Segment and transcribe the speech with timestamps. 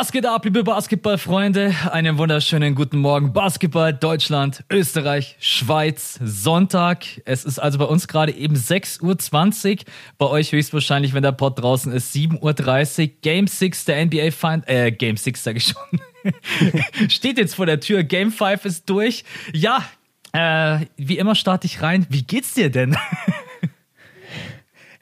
[0.00, 1.74] Was geht ab, liebe Basketballfreunde?
[1.92, 3.34] Einen wunderschönen guten Morgen.
[3.34, 7.04] Basketball, Deutschland, Österreich, Schweiz, Sonntag.
[7.26, 9.84] Es ist also bei uns gerade eben 6.20 Uhr.
[10.16, 13.14] Bei euch höchstwahrscheinlich, wenn der Pod draußen ist, 7.30 Uhr.
[13.20, 17.10] Game 6 der NBA Find, äh, Game 6 sag ich schon.
[17.10, 18.02] Steht jetzt vor der Tür.
[18.02, 19.24] Game 5 ist durch.
[19.52, 19.84] Ja,
[20.32, 22.06] äh, wie immer starte ich rein.
[22.08, 22.96] Wie geht's dir denn?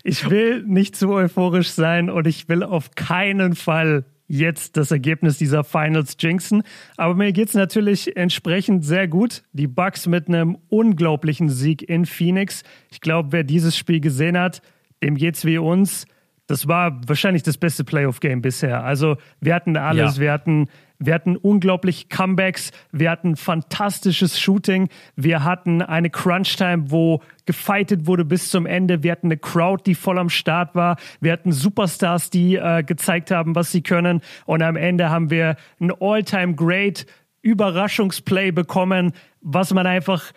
[0.02, 5.38] ich will nicht zu euphorisch sein und ich will auf keinen Fall jetzt das Ergebnis
[5.38, 6.62] dieser Finals jinxen.
[6.96, 9.42] Aber mir geht es natürlich entsprechend sehr gut.
[9.52, 12.62] Die Bucks mit einem unglaublichen Sieg in Phoenix.
[12.90, 14.62] Ich glaube, wer dieses Spiel gesehen hat,
[15.02, 16.06] dem geht's wie uns.
[16.46, 18.84] Das war wahrscheinlich das beste Playoff-Game bisher.
[18.84, 20.16] Also wir hatten alles.
[20.16, 20.22] Ja.
[20.22, 20.68] Wir hatten
[20.98, 28.24] wir hatten unglaublich Comebacks, wir hatten fantastisches Shooting, wir hatten eine Crunch-Time, wo gefightet wurde
[28.24, 32.30] bis zum Ende, wir hatten eine Crowd, die voll am Start war, wir hatten Superstars,
[32.30, 37.06] die äh, gezeigt haben, was sie können und am Ende haben wir ein All-Time-Great
[37.42, 40.32] Überraschungsplay bekommen, was man einfach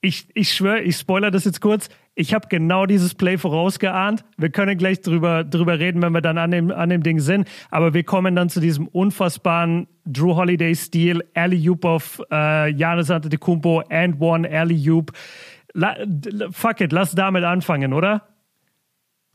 [0.00, 1.88] ich, ich schwöre, ich spoiler das jetzt kurz.
[2.18, 4.24] Ich habe genau dieses Play vorausgeahnt.
[4.38, 7.46] Wir können gleich drüber, drüber reden, wenn wir dann an dem, an dem Ding sind.
[7.70, 14.18] Aber wir kommen dann zu diesem unfassbaren Drew Holiday-Stil, Alley-Oop auf äh, Giannis Antetokounmpo and
[14.18, 15.12] one Alley-Oop.
[16.52, 18.26] Fuck it, lass damit anfangen, oder?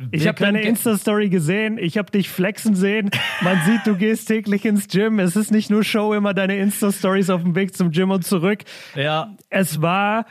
[0.10, 3.12] Ich habe deine Insta-Story gesehen, ich habe dich flexen sehen.
[3.42, 5.20] Man sieht, du gehst täglich ins Gym.
[5.20, 8.64] Es ist nicht nur Show, immer deine Insta-Stories auf dem Weg zum Gym und zurück.
[8.96, 9.36] Ja.
[9.52, 10.26] Es war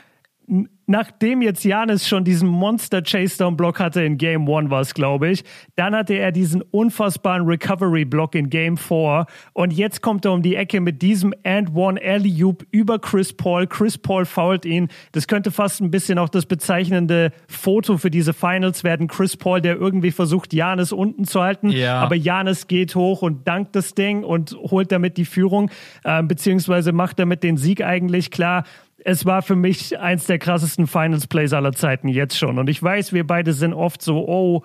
[0.91, 5.29] nachdem jetzt Janis schon diesen Monster Chase-Down Block hatte in Game 1 war es, glaube
[5.29, 5.43] ich,
[5.75, 10.41] dann hatte er diesen unfassbaren Recovery Block in Game 4 und jetzt kommt er um
[10.41, 13.67] die Ecke mit diesem and one alley oop über Chris Paul.
[13.67, 14.89] Chris Paul fault ihn.
[15.13, 19.07] Das könnte fast ein bisschen auch das bezeichnende Foto für diese Finals werden.
[19.07, 22.01] Chris Paul, der irgendwie versucht, Janis unten zu halten, ja.
[22.01, 25.71] aber Janis geht hoch und dankt das Ding und holt damit die Führung,
[26.03, 28.65] äh, beziehungsweise macht damit den Sieg eigentlich klar
[29.05, 32.59] es war für mich eins der krassesten Finals Plays aller Zeiten jetzt schon.
[32.59, 34.63] Und ich weiß, wir beide sind oft so, oh,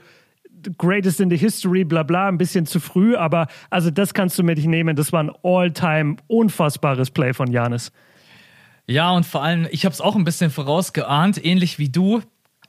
[0.78, 4.42] greatest in the history, bla bla, ein bisschen zu früh, aber also das kannst du
[4.42, 4.96] mir nicht nehmen.
[4.96, 7.92] Das war ein all-time unfassbares Play von Janis.
[8.86, 12.22] Ja, und vor allem, ich habe es auch ein bisschen vorausgeahnt, ähnlich wie du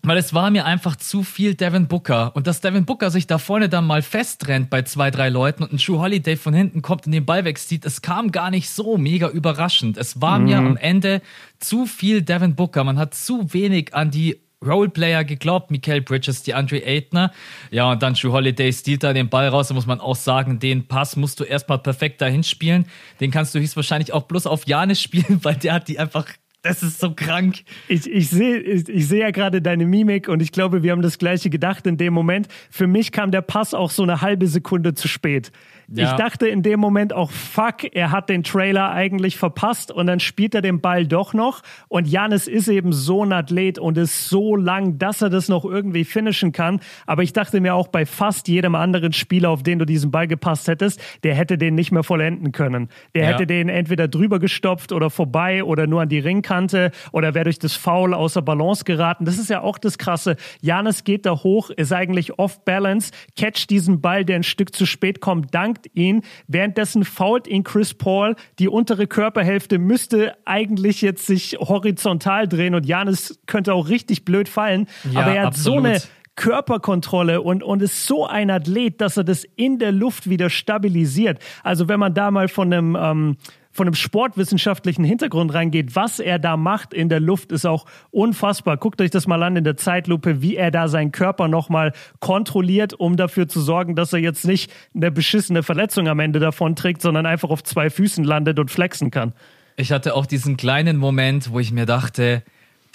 [0.08, 2.36] weil es war mir einfach zu viel Devin Booker.
[2.36, 5.74] Und dass Devin Booker sich da vorne dann mal festrennt bei zwei, drei Leuten und
[5.74, 8.98] ein True Holiday von hinten kommt und den Ball wegzieht, es kam gar nicht so
[8.98, 9.98] mega überraschend.
[9.98, 10.46] Es war mhm.
[10.46, 11.22] mir am Ende
[11.60, 12.84] zu viel Devin Booker.
[12.84, 17.32] Man hat zu wenig an die Roleplayer geglaubt, Michael Bridges, die Andre Aitner.
[17.70, 19.68] Ja, und dann True Holiday stiehlt da den Ball raus.
[19.68, 22.86] Da muss man auch sagen, den Pass musst du erstmal perfekt dahin spielen.
[23.20, 26.28] Den kannst du höchstwahrscheinlich auch bloß auf Janis spielen, weil der hat die einfach
[26.68, 27.64] das ist so krank.
[27.88, 31.02] Ich, ich sehe ich, ich seh ja gerade deine Mimik und ich glaube, wir haben
[31.02, 32.48] das gleiche gedacht in dem Moment.
[32.70, 35.52] Für mich kam der Pass auch so eine halbe Sekunde zu spät.
[35.90, 36.12] Ja.
[36.12, 40.20] Ich dachte in dem Moment auch, fuck, er hat den Trailer eigentlich verpasst und dann
[40.20, 41.62] spielt er den Ball doch noch.
[41.88, 45.64] Und Janis ist eben so ein Athlet und ist so lang, dass er das noch
[45.64, 46.82] irgendwie finishen kann.
[47.06, 50.28] Aber ich dachte mir auch bei fast jedem anderen Spieler, auf den du diesen Ball
[50.28, 52.90] gepasst hättest, der hätte den nicht mehr vollenden können.
[53.16, 53.30] Der ja.
[53.30, 57.60] hätte den entweder drüber gestopft oder vorbei oder nur an die Ringkante oder wäre durch
[57.60, 59.24] das Foul außer Balance geraten.
[59.24, 60.36] Das ist ja auch das Krasse.
[60.60, 64.86] Janis geht da hoch, ist eigentlich off balance, catcht diesen Ball, der ein Stück zu
[64.86, 66.22] spät kommt, dank flankt ihn.
[66.48, 68.36] Währenddessen fault ihn Chris Paul.
[68.60, 74.50] Die untere Körperhälfte müsste eigentlich jetzt sich horizontal drehen und Janis könnte auch richtig blöd
[74.50, 74.88] fallen.
[75.12, 75.84] Ja, aber er hat absolut.
[75.84, 76.02] so eine
[76.36, 81.40] Körperkontrolle und, und ist so ein Athlet, dass er das in der Luft wieder stabilisiert.
[81.64, 83.38] Also wenn man da mal von einem ähm,
[83.78, 88.76] von einem sportwissenschaftlichen Hintergrund reingeht, was er da macht in der Luft, ist auch unfassbar.
[88.76, 92.94] Guckt euch das mal an in der Zeitlupe, wie er da seinen Körper nochmal kontrolliert,
[92.94, 97.02] um dafür zu sorgen, dass er jetzt nicht eine beschissene Verletzung am Ende davon trägt,
[97.02, 99.34] sondern einfach auf zwei Füßen landet und flexen kann.
[99.76, 102.42] Ich hatte auch diesen kleinen Moment, wo ich mir dachte,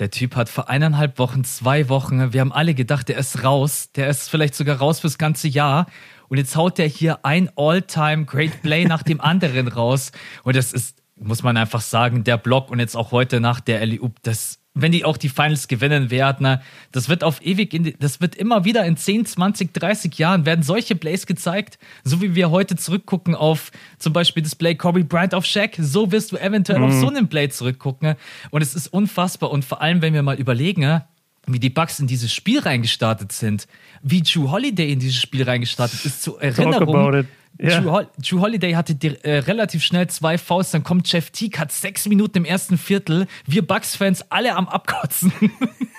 [0.01, 3.91] der Typ hat vor eineinhalb Wochen, zwei Wochen, wir haben alle gedacht, der ist raus,
[3.95, 5.87] der ist vielleicht sogar raus fürs ganze Jahr.
[6.33, 10.13] Und jetzt haut der hier ein All-Time Great Play nach dem anderen raus.
[10.45, 13.81] Und das ist, muss man einfach sagen, der Block und jetzt auch heute nach der
[13.81, 16.59] Alley-Oop, das wenn die auch die Finals gewinnen werden,
[16.91, 20.47] das wird auf ewig, in die, das wird immer wieder in 10, 20, 30 Jahren
[20.47, 25.05] werden solche Plays gezeigt, so wie wir heute zurückgucken auf zum Beispiel das Play Kobe
[25.05, 26.87] Bryant auf Shaq, so wirst du eventuell mhm.
[26.87, 28.15] auf so einen Play zurückgucken.
[28.51, 29.51] Und es ist unfassbar.
[29.51, 31.03] Und vor allem, wenn wir mal überlegen,
[31.47, 33.67] wie die Bucks in dieses Spiel reingestartet sind,
[34.03, 37.27] wie Drew Holiday in dieses Spiel reingestartet ist, zur Erinnerung.
[37.61, 37.81] Yeah.
[37.81, 41.71] Drew, Drew, Holiday hatte die, äh, relativ schnell zwei Fouls, dann kommt Jeff Teague, hat
[41.71, 43.27] sechs Minuten im ersten Viertel.
[43.47, 45.33] Wir Bucks-Fans alle am Abkotzen.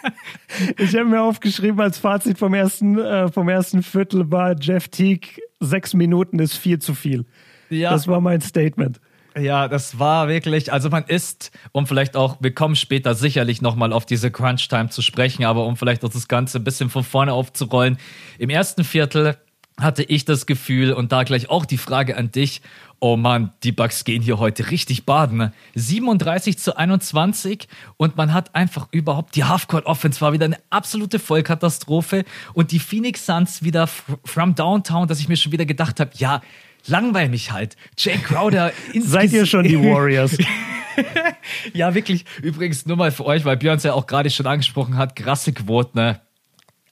[0.77, 5.41] ich habe mir aufgeschrieben, als Fazit vom ersten, äh, vom ersten Viertel war Jeff Teague,
[5.59, 7.25] sechs Minuten ist viel zu viel.
[7.69, 7.91] Ja.
[7.91, 8.99] Das war mein Statement.
[9.39, 13.91] Ja, das war wirklich, also man ist, um vielleicht auch, wir kommen später sicherlich nochmal
[13.91, 17.33] auf diese Crunch-Time zu sprechen, aber um vielleicht auch das Ganze ein bisschen von vorne
[17.33, 17.97] aufzurollen.
[18.37, 19.37] Im ersten Viertel
[19.79, 22.61] hatte ich das Gefühl und da gleich auch die Frage an dich.
[22.99, 25.51] Oh Mann, die Bugs gehen hier heute richtig baden.
[25.75, 31.17] 37 zu 21 und man hat einfach überhaupt die Halfcourt Offense war wieder eine absolute
[31.19, 36.11] Vollkatastrophe und die Phoenix Suns wieder from Downtown, dass ich mir schon wieder gedacht habe,
[36.15, 36.41] ja,
[36.87, 37.75] langweil mich halt.
[37.97, 38.71] Jay Crowder.
[38.99, 40.37] Seid ihr schon die Warriors?
[41.73, 42.25] ja, wirklich.
[42.41, 45.53] Übrigens nur mal für euch, weil Björn es ja auch gerade schon angesprochen hat, krasse
[45.53, 45.97] Quoten.
[45.97, 46.21] Ne?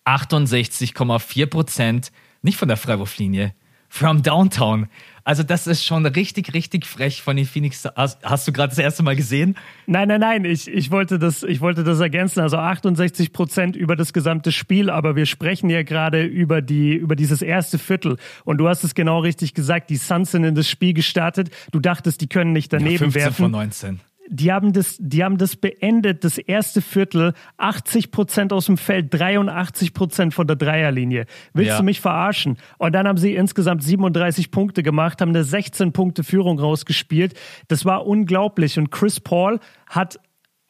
[0.06, 2.12] 68,4 Prozent,
[2.42, 3.54] nicht von der Freiwurflinie,
[3.92, 4.88] from Downtown.
[5.26, 7.84] Also das ist schon richtig, richtig frech von den Phoenix.
[7.96, 9.56] Hast, hast du gerade das erste Mal gesehen?
[9.86, 10.46] Nein, nein, nein.
[10.46, 12.40] Ich, ich, wollte, das, ich wollte das ergänzen.
[12.40, 17.16] Also 68 Prozent über das gesamte Spiel, aber wir sprechen ja gerade über, die, über
[17.16, 18.18] dieses erste Viertel.
[18.46, 19.90] Und du hast es genau richtig gesagt.
[19.90, 21.52] Die Suns sind in das Spiel gestartet.
[21.72, 23.44] Du dachtest, die können nicht daneben ja, 15 werfen.
[23.44, 24.00] von 19
[24.32, 29.14] die haben das, die haben das beendet, das erste Viertel, 80 Prozent aus dem Feld,
[29.14, 31.26] 83 Prozent von der Dreierlinie.
[31.54, 31.78] Willst ja.
[31.78, 32.58] du mich verarschen?
[32.78, 37.34] Und dann haben sie insgesamt 37 Punkte gemacht, haben eine 16 Punkte Führung rausgespielt.
[37.68, 38.80] Das war unglaublich.
[38.80, 40.18] Und Chris Paul hat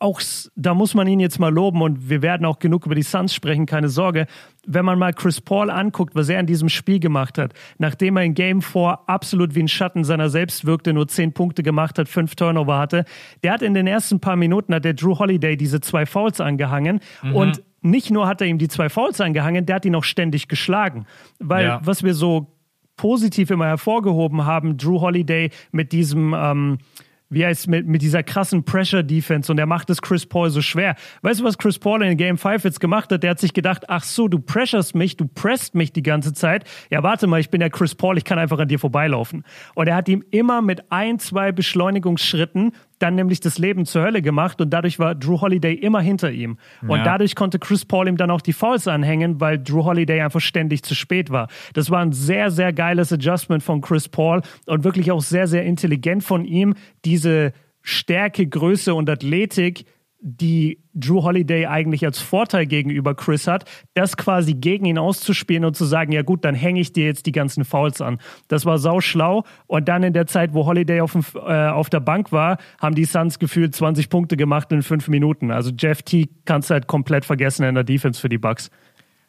[0.01, 0.19] auch,
[0.55, 3.33] da muss man ihn jetzt mal loben und wir werden auch genug über die Suns
[3.33, 4.25] sprechen, keine Sorge.
[4.65, 8.23] Wenn man mal Chris Paul anguckt, was er in diesem Spiel gemacht hat, nachdem er
[8.23, 12.09] in Game 4 absolut wie ein Schatten seiner selbst wirkte, nur zehn Punkte gemacht hat,
[12.09, 13.05] fünf Turnover hatte,
[13.43, 16.99] der hat in den ersten paar Minuten, hat der Drew Holiday diese zwei Fouls angehangen
[17.21, 17.35] mhm.
[17.35, 20.47] und nicht nur hat er ihm die zwei Fouls angehangen, der hat ihn auch ständig
[20.47, 21.05] geschlagen.
[21.39, 21.79] Weil ja.
[21.83, 22.55] was wir so
[22.95, 26.77] positiv immer hervorgehoben haben, Drew Holiday mit diesem ähm,
[27.31, 30.95] wie heißt mit, mit dieser krassen Pressure-Defense und er macht es Chris Paul so schwer.
[31.21, 33.23] Weißt du, was Chris Paul in Game 5 jetzt gemacht hat?
[33.23, 36.65] Der hat sich gedacht, ach so, du pressurst mich, du presst mich die ganze Zeit.
[36.91, 39.43] Ja, warte mal, ich bin ja Chris Paul, ich kann einfach an dir vorbeilaufen.
[39.73, 44.21] Und er hat ihm immer mit ein, zwei Beschleunigungsschritten dann nämlich das Leben zur Hölle
[44.21, 46.57] gemacht und dadurch war Drew Holiday immer hinter ihm.
[46.81, 47.03] Und ja.
[47.03, 50.83] dadurch konnte Chris Paul ihm dann auch die Fouls anhängen, weil Drew Holiday einfach ständig
[50.83, 51.47] zu spät war.
[51.73, 55.63] Das war ein sehr, sehr geiles Adjustment von Chris Paul und wirklich auch sehr, sehr
[55.63, 56.75] intelligent von ihm,
[57.05, 59.85] diese Stärke, Größe und Athletik
[60.23, 63.65] die Drew Holiday eigentlich als Vorteil gegenüber Chris hat,
[63.95, 67.25] das quasi gegen ihn auszuspielen und zu sagen, ja gut, dann hänge ich dir jetzt
[67.25, 68.19] die ganzen Fouls an.
[68.47, 69.43] Das war sau schlau.
[69.65, 72.93] Und dann in der Zeit, wo Holiday auf, dem, äh, auf der Bank war, haben
[72.93, 75.49] die Suns gefühlt 20 Punkte gemacht in fünf Minuten.
[75.49, 78.69] Also Jeff T kannst du halt komplett vergessen in der Defense für die Bucks.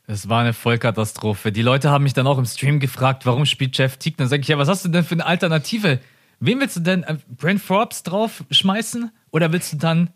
[0.06, 1.52] Es war eine Vollkatastrophe.
[1.52, 4.16] Die Leute haben mich dann auch im Stream gefragt, warum spielt Jeff Teague?
[4.18, 6.00] Dann sage ich, ja, was hast du denn für eine Alternative?
[6.38, 7.02] Wen willst du denn?
[7.04, 9.10] Äh, Brent Forbes drauf schmeißen?
[9.30, 10.10] Oder willst du dann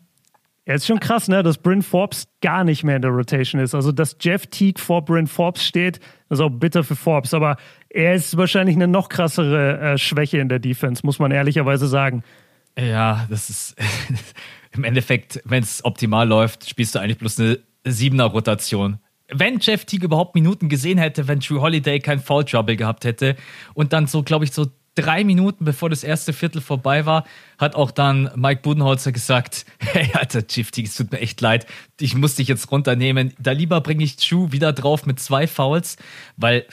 [0.67, 3.73] ja, ist schon krass, ne, dass Bryn Forbes gar nicht mehr in der Rotation ist.
[3.73, 7.33] Also, dass Jeff Teague vor Bryn Forbes steht, ist auch bitter für Forbes.
[7.33, 7.55] Aber
[7.89, 12.21] er ist wahrscheinlich eine noch krassere äh, Schwäche in der Defense, muss man ehrlicherweise sagen.
[12.77, 13.75] Ja, das ist
[14.73, 18.99] im Endeffekt, wenn es optimal läuft, spielst du eigentlich bloß eine Siebener-Rotation.
[19.29, 23.37] Wenn Jeff Teague überhaupt Minuten gesehen hätte, wenn Drew Holiday kein Foul Trouble gehabt hätte
[23.73, 27.25] und dann so, glaube ich, so drei Minuten bevor das erste Viertel vorbei war,
[27.57, 31.67] hat auch dann Mike Budenholzer gesagt, hey Alter, Chifty, es tut mir echt leid,
[31.99, 33.33] ich muss dich jetzt runternehmen.
[33.39, 35.97] Da lieber bringe ich Chu wieder drauf mit zwei Fouls,
[36.35, 36.65] weil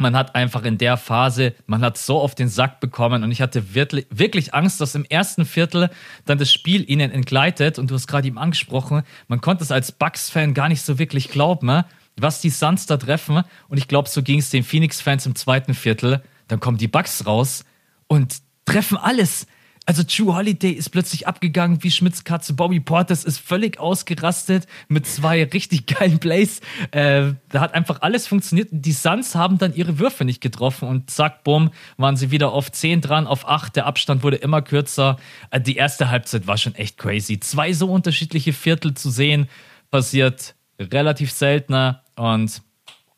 [0.00, 3.40] man hat einfach in der Phase, man hat so auf den Sack bekommen und ich
[3.40, 5.90] hatte wirklich, wirklich Angst, dass im ersten Viertel
[6.24, 7.78] dann das Spiel ihnen entgleitet.
[7.78, 11.28] Und du hast gerade ihm angesprochen, man konnte es als Bucks-Fan gar nicht so wirklich
[11.28, 11.84] glauben, ne,
[12.16, 13.42] was die Suns da treffen.
[13.68, 16.22] Und ich glaube, so ging es den Phoenix-Fans im zweiten Viertel.
[16.48, 17.64] Dann kommen die Bucks raus
[18.10, 19.46] und treffen alles.
[19.86, 22.52] Also True Holiday ist plötzlich abgegangen wie Schmitz Katze.
[22.52, 26.60] Bobby Portis ist völlig ausgerastet mit zwei richtig geilen Plays.
[26.90, 28.68] Äh, da hat einfach alles funktioniert.
[28.72, 32.70] Die Suns haben dann ihre Würfe nicht getroffen und zack, bumm, waren sie wieder auf
[32.70, 33.76] 10 dran, auf 8.
[33.76, 35.16] Der Abstand wurde immer kürzer.
[35.50, 37.40] Äh, die erste Halbzeit war schon echt crazy.
[37.40, 39.48] Zwei so unterschiedliche Viertel zu sehen,
[39.90, 42.62] passiert relativ seltener und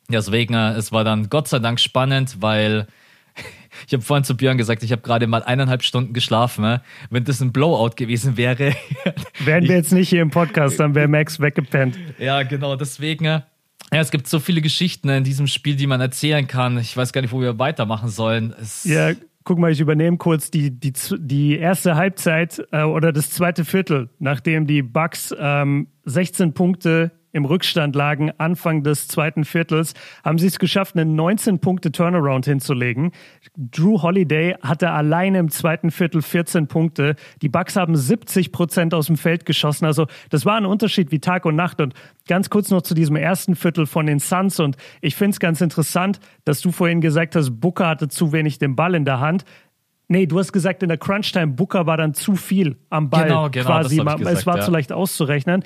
[0.09, 2.87] deswegen, es war dann Gott sei Dank spannend, weil
[3.87, 6.63] ich habe vorhin zu Björn gesagt, ich habe gerade mal eineinhalb Stunden geschlafen.
[6.63, 6.81] Ne?
[7.09, 8.73] Wenn das ein Blowout gewesen wäre.
[9.39, 11.97] Wären wir jetzt nicht hier im Podcast, dann wäre Max weggepennt.
[12.17, 13.25] Ja, genau, deswegen.
[13.25, 13.43] Ja,
[13.91, 16.77] es gibt so viele Geschichten in diesem Spiel, die man erzählen kann.
[16.77, 18.53] Ich weiß gar nicht, wo wir weitermachen sollen.
[18.59, 19.11] Es ja,
[19.43, 24.09] guck mal, ich übernehme kurz die, die, die erste Halbzeit äh, oder das zweite Viertel,
[24.19, 30.47] nachdem die Bucks ähm, 16 Punkte im Rückstand lagen, Anfang des zweiten Viertels, haben sie
[30.47, 33.11] es geschafft, einen 19-Punkte-Turnaround hinzulegen.
[33.57, 37.15] Drew Holiday hatte alleine im zweiten Viertel 14 Punkte.
[37.41, 39.85] Die Bucks haben 70 Prozent aus dem Feld geschossen.
[39.85, 41.81] Also das war ein Unterschied wie Tag und Nacht.
[41.81, 41.93] Und
[42.27, 44.59] ganz kurz noch zu diesem ersten Viertel von den Suns.
[44.59, 48.59] Und ich finde es ganz interessant, dass du vorhin gesagt hast, Booker hatte zu wenig
[48.59, 49.43] den Ball in der Hand
[50.09, 53.23] Nee, du hast gesagt, in der Crunch-Time, Booker war dann zu viel am Ball.
[53.23, 53.65] Genau, genau.
[53.65, 53.97] Quasi.
[53.97, 54.63] Gesagt, es war ja.
[54.63, 55.63] zu leicht auszurechnen.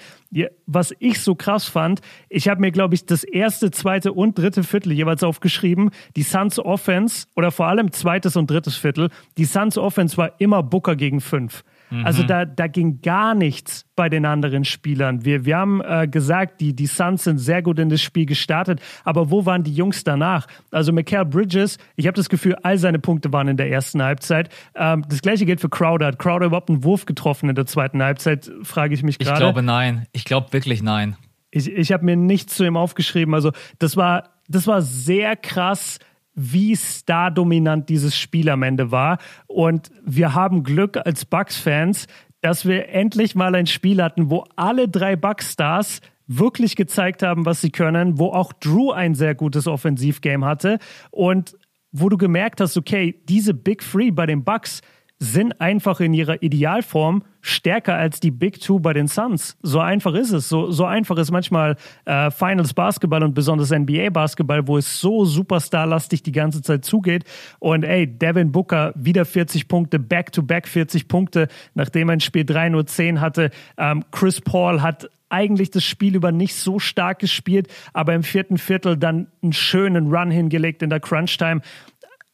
[0.67, 4.63] Was ich so krass fand, ich habe mir, glaube ich, das erste, zweite und dritte
[4.63, 5.89] Viertel jeweils aufgeschrieben.
[6.15, 9.09] Die Suns Offense oder vor allem zweites und drittes Viertel.
[9.37, 11.63] Die Suns Offense war immer Booker gegen fünf.
[12.03, 12.27] Also mhm.
[12.27, 15.23] da, da ging gar nichts bei den anderen Spielern.
[15.23, 18.81] Wir, wir haben äh, gesagt, die, die Suns sind sehr gut in das Spiel gestartet,
[19.05, 20.47] aber wo waren die Jungs danach?
[20.71, 24.49] Also Michael Bridges, ich habe das Gefühl, all seine Punkte waren in der ersten Halbzeit.
[24.75, 26.07] Ähm, das gleiche gilt für Crowder.
[26.07, 29.35] Hat Crowder überhaupt einen Wurf getroffen in der zweiten Halbzeit, frage ich mich gerade.
[29.35, 30.07] Ich glaube nein.
[30.11, 31.15] Ich glaube wirklich nein.
[31.51, 33.33] Ich, ich habe mir nichts zu ihm aufgeschrieben.
[33.33, 35.99] Also das war, das war sehr krass
[36.37, 39.17] wie star-dominant dieses Spiel am Ende war.
[39.47, 42.05] Und wir haben Glück als Bucks-Fans,
[42.41, 47.61] dass wir endlich mal ein Spiel hatten, wo alle drei Bucks-Stars wirklich gezeigt haben, was
[47.61, 50.77] sie können, wo auch Drew ein sehr gutes Offensivgame hatte
[51.09, 51.57] und
[51.91, 54.81] wo du gemerkt hast, okay, diese Big Three bei den Bucks
[55.19, 59.57] sind einfach in ihrer Idealform stärker als die Big Two bei den Suns.
[59.63, 60.47] So einfach ist es.
[60.47, 65.25] So, so einfach ist manchmal äh, Finals Basketball und besonders NBA Basketball, wo es so
[65.25, 67.23] superstarlastig die ganze Zeit zugeht.
[67.59, 72.45] Und ey, Devin Booker wieder 40 Punkte, Back-to-Back -back 40 Punkte, nachdem er ein Spiel
[72.45, 73.49] 3 nur 10 hatte.
[73.77, 78.57] Ähm, Chris Paul hat eigentlich das Spiel über nicht so stark gespielt, aber im vierten
[78.57, 81.61] Viertel dann einen schönen Run hingelegt in der Crunch-Time.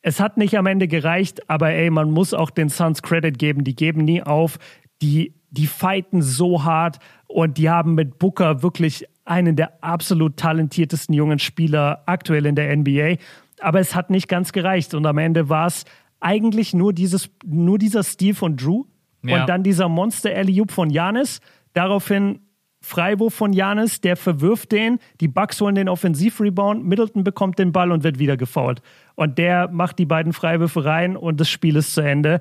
[0.04, 3.64] Es hat nicht am Ende gereicht, aber ey, man muss auch den Suns Credit geben.
[3.64, 4.60] Die geben nie auf.
[5.02, 11.16] Die, die fighten so hart und die haben mit Booker wirklich einen der absolut talentiertesten
[11.16, 13.16] jungen Spieler aktuell in der NBA.
[13.62, 15.86] Aber es hat nicht ganz gereicht und am Ende war es
[16.20, 18.84] eigentlich nur, dieses, nur dieser Stil von Drew
[19.24, 19.42] ja.
[19.42, 21.40] und dann dieser Monster Alley von Janis.
[21.74, 22.40] Daraufhin
[22.84, 27.94] Freiwurf von Janis, der verwirft den, die Bucks holen den Offensivrebound, Middleton bekommt den Ball
[27.94, 28.82] und wird wieder gefoult.
[29.16, 32.40] Und der macht die beiden Freiwürfe rein und das Spiel ist zu Ende.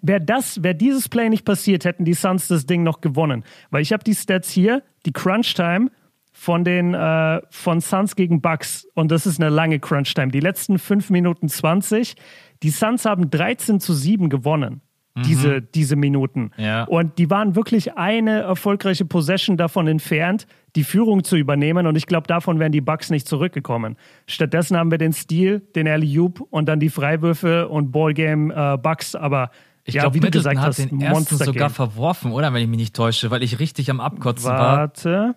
[0.00, 3.42] Wäre das, wäre dieses Play nicht passiert, hätten die Suns das Ding noch gewonnen.
[3.70, 5.90] Weil ich habe die Stats hier, die Crunch Time
[6.30, 10.28] von den äh, von Suns gegen Bucks und das ist eine lange Crunch Time.
[10.28, 12.14] Die letzten 5 Minuten 20.
[12.62, 14.80] Die Suns haben 13 zu 7 gewonnen
[15.24, 15.68] diese, mhm.
[15.74, 16.50] diese Minuten.
[16.56, 16.84] Ja.
[16.84, 21.86] Und die waren wirklich eine erfolgreiche Possession davon entfernt, die Führung zu übernehmen.
[21.86, 23.96] Und ich glaube, davon wären die Bucks nicht zurückgekommen.
[24.26, 26.16] Stattdessen haben wir den Stil, den Alley
[26.50, 29.14] und dann die Freiwürfe und Ballgame äh, Bucks.
[29.14, 29.50] Aber
[29.84, 32.52] ich ja, glaube, wie du gesagt hat hast, den ersten sogar verworfen, oder?
[32.52, 34.62] Wenn ich mich nicht täusche, weil ich richtig am Abkotzen Warte.
[34.62, 34.78] war.
[34.78, 35.36] Warte.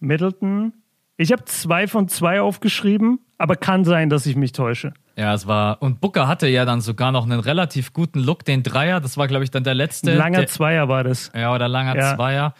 [0.00, 0.72] Middleton.
[1.16, 4.92] Ich habe zwei von zwei aufgeschrieben, aber kann sein, dass ich mich täusche.
[5.16, 5.80] Ja, es war.
[5.80, 9.00] Und Booker hatte ja dann sogar noch einen relativ guten Look, den Dreier.
[9.00, 10.14] Das war, glaube ich, dann der letzte.
[10.14, 11.30] Langer der, Zweier war das.
[11.34, 12.16] Ja, oder langer ja.
[12.16, 12.54] Zweier.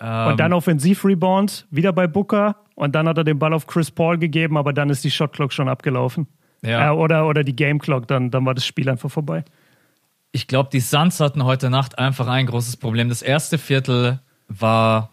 [0.00, 2.56] Ähm, und dann Offensiv-Rebound, wieder bei Booker.
[2.74, 5.52] Und dann hat er den Ball auf Chris Paul gegeben, aber dann ist die Shotclock
[5.52, 6.26] schon abgelaufen.
[6.62, 6.88] Ja.
[6.88, 9.44] Äh, oder, oder die Game Clock, dann, dann war das Spiel einfach vorbei.
[10.30, 13.08] Ich glaube, die Suns hatten heute Nacht einfach ein großes Problem.
[13.08, 15.10] Das erste Viertel war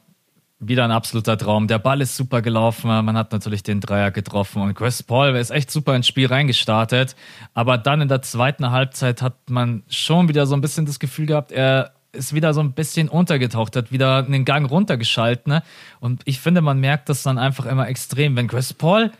[0.59, 1.67] wieder ein absoluter Traum.
[1.67, 2.87] Der Ball ist super gelaufen.
[2.87, 7.15] Man hat natürlich den Dreier getroffen und Chris Paul ist echt super ins Spiel reingestartet.
[7.53, 11.27] Aber dann in der zweiten Halbzeit hat man schon wieder so ein bisschen das Gefühl
[11.27, 15.47] gehabt, er ist wieder so ein bisschen untergetaucht, hat wieder einen Gang runtergeschaltet.
[15.47, 15.63] Ne?
[15.99, 18.35] Und ich finde, man merkt das dann einfach immer extrem.
[18.35, 19.11] Wenn Chris Paul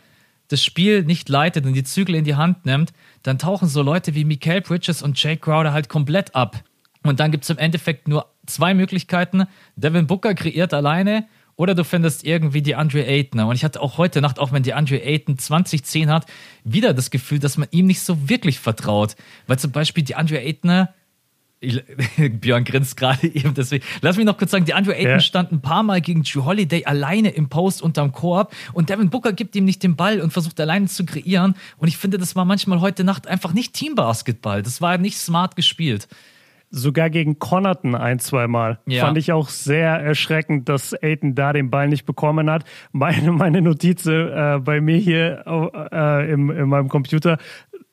[0.48, 2.92] das Spiel nicht leitet und die Zügel in die Hand nimmt,
[3.22, 6.62] dann tauchen so Leute wie Mikael Bridges und Jake Crowder halt komplett ab.
[7.02, 9.44] Und dann gibt es im Endeffekt nur zwei Möglichkeiten.
[9.76, 11.26] Devin Booker kreiert alleine
[11.56, 13.40] oder du findest irgendwie die Andre Ayton.
[13.40, 16.26] Und ich hatte auch heute Nacht, auch wenn die Andre Ayton 2010 hat,
[16.64, 19.16] wieder das Gefühl, dass man ihm nicht so wirklich vertraut.
[19.46, 20.88] Weil zum Beispiel die Andre Ayton,
[22.16, 23.84] Björn grinst gerade eben, deswegen.
[24.00, 25.20] Lass mich noch kurz sagen, die Andre Ayton ja.
[25.20, 29.34] stand ein paar Mal gegen Drew Holiday alleine im Post unterm Korb und Devin Booker
[29.34, 31.54] gibt ihm nicht den Ball und versucht alleine zu kreieren.
[31.76, 34.62] Und ich finde, das war manchmal heute Nacht einfach nicht Teambasketball.
[34.62, 36.08] Das war nicht smart gespielt
[36.70, 38.78] sogar gegen Connaughton ein, zweimal.
[38.86, 39.04] Ja.
[39.04, 42.64] Fand ich auch sehr erschreckend, dass Aiden da den Ball nicht bekommen hat.
[42.92, 45.44] Meine, meine Notiz äh, bei mir hier
[45.92, 47.38] äh, im, in meinem Computer,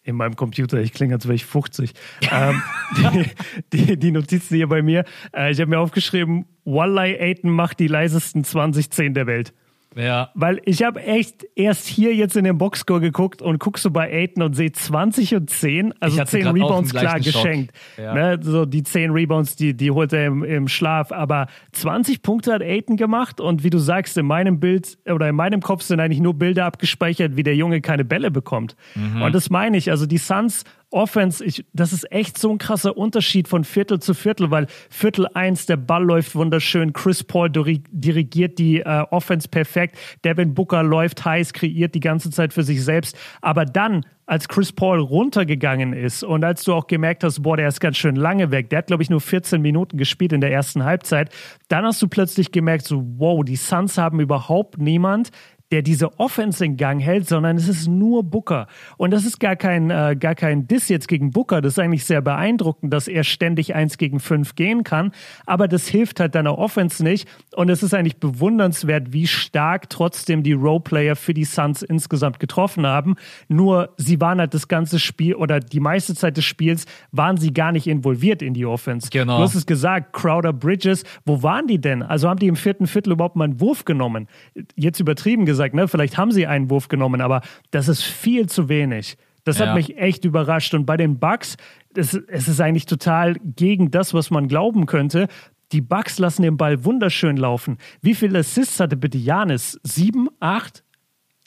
[0.03, 1.93] in meinem Computer, ich klinge, als wäre ich 50.
[2.31, 2.61] ähm,
[2.97, 3.25] die,
[3.73, 5.03] die, die, Notizen hier bei mir,
[5.35, 9.53] äh, ich habe mir aufgeschrieben, Wallahi Aiden macht die leisesten 2010 der Welt.
[9.97, 10.29] Ja.
[10.35, 14.11] Weil ich habe echt erst hier jetzt in den Boxscore geguckt und guckst so bei
[14.11, 17.73] Aiden und sehe 20 und 10, also 10 Rebounds klar geschenkt.
[17.97, 18.13] Ja.
[18.13, 21.11] Ne, so die 10 Rebounds, die, die holt er im, im Schlaf.
[21.11, 25.35] Aber 20 Punkte hat Aiden gemacht und wie du sagst, in meinem Bild oder in
[25.35, 28.75] meinem Kopf sind eigentlich nur Bilder abgespeichert, wie der Junge keine Bälle bekommt.
[28.95, 29.21] Mhm.
[29.21, 29.89] Und das meine ich.
[29.89, 34.13] Also die Suns Offense, ich, das ist echt so ein krasser Unterschied von Viertel zu
[34.13, 39.97] Viertel, weil Viertel 1, der Ball läuft wunderschön, Chris Paul dirigiert die äh, Offense perfekt,
[40.23, 44.73] Devin Booker läuft heiß, kreiert die ganze Zeit für sich selbst, aber dann als Chris
[44.73, 48.51] Paul runtergegangen ist und als du auch gemerkt hast, boah, der ist ganz schön lange
[48.51, 51.31] weg, der hat, glaube ich, nur 14 Minuten gespielt in der ersten Halbzeit,
[51.69, 55.31] dann hast du plötzlich gemerkt, so, wow, die Suns haben überhaupt niemand,
[55.71, 58.67] der diese Offense in Gang hält, sondern es ist nur Booker.
[58.95, 61.61] Und das ist gar kein, äh, gar kein Diss jetzt gegen Booker.
[61.61, 65.11] Das ist eigentlich sehr beeindruckend, dass er ständig eins gegen fünf gehen kann.
[65.45, 67.27] Aber das hilft halt deiner Offense nicht.
[67.53, 72.87] Und es ist eigentlich bewundernswert, wie stark trotzdem die Roleplayer für die Suns insgesamt getroffen
[72.87, 73.15] haben.
[73.49, 77.51] Nur sie waren halt das ganze Spiel oder die meiste Zeit des Spiels waren sie
[77.51, 79.09] gar nicht involviert in die Offense.
[79.11, 79.37] Genau.
[79.37, 82.03] Du hast es gesagt, Crowder Bridges, wo waren die denn?
[82.03, 84.27] Also haben die im vierten Viertel überhaupt mal einen Wurf genommen?
[84.75, 85.87] Jetzt übertrieben gesagt gesagt, ne?
[85.87, 89.17] Vielleicht haben sie einen Wurf genommen, aber das ist viel zu wenig.
[89.43, 89.67] Das ja.
[89.67, 90.73] hat mich echt überrascht.
[90.73, 91.57] Und bei den Bucks,
[91.95, 95.27] es, es ist eigentlich total gegen das, was man glauben könnte.
[95.71, 97.77] Die Bucks lassen den Ball wunderschön laufen.
[98.01, 99.79] Wie viele Assists hatte bitte Janis?
[99.83, 100.83] Sieben, acht?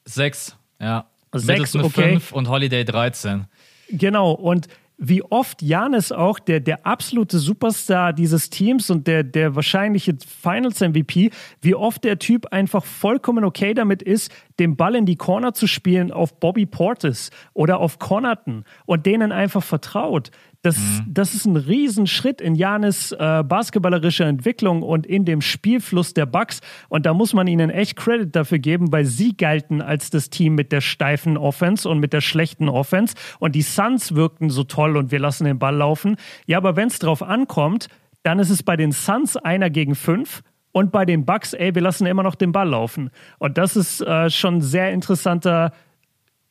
[0.05, 1.07] Sechs, ja.
[1.33, 2.13] Sechs, okay.
[2.13, 3.47] fünf und Holiday 13.
[3.91, 4.67] Genau, und
[5.03, 11.31] wie oft Janis auch, der, der absolute Superstar dieses Teams und der, der wahrscheinliche Finals-MVP,
[11.63, 14.31] wie oft der Typ einfach vollkommen okay damit ist,
[14.61, 19.33] den Ball in die Corner zu spielen auf Bobby Portis oder auf Connaughton und denen
[19.33, 20.31] einfach vertraut.
[20.63, 21.07] Das, mhm.
[21.07, 26.61] das ist ein Riesenschritt in Janis äh, basketballerischer Entwicklung und in dem Spielfluss der Bucks.
[26.91, 30.55] Und da muss man ihnen echt Credit dafür geben, weil sie galten als das Team
[30.55, 33.15] mit der steifen Offense und mit der schlechten Offense.
[33.39, 36.17] Und die Suns wirkten so toll und wir lassen den Ball laufen.
[36.47, 37.89] Ja, aber wenn es drauf ankommt,
[38.23, 40.43] dann ist es bei den Suns einer gegen fünf.
[40.73, 43.11] Und bei den Bucks, ey, wir lassen immer noch den Ball laufen.
[43.39, 45.73] Und das ist äh, schon ein sehr interessanter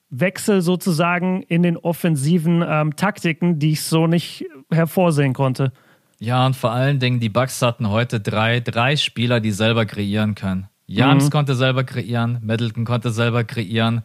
[0.09, 5.71] Wechsel sozusagen in den offensiven ähm, Taktiken, die ich so nicht hervorsehen konnte.
[6.19, 10.35] Ja, und vor allen Dingen, die Bucks hatten heute drei, drei Spieler, die selber kreieren
[10.35, 10.67] können.
[10.85, 11.29] Jans mhm.
[11.29, 14.01] konnte selber kreieren, Middleton konnte selber kreieren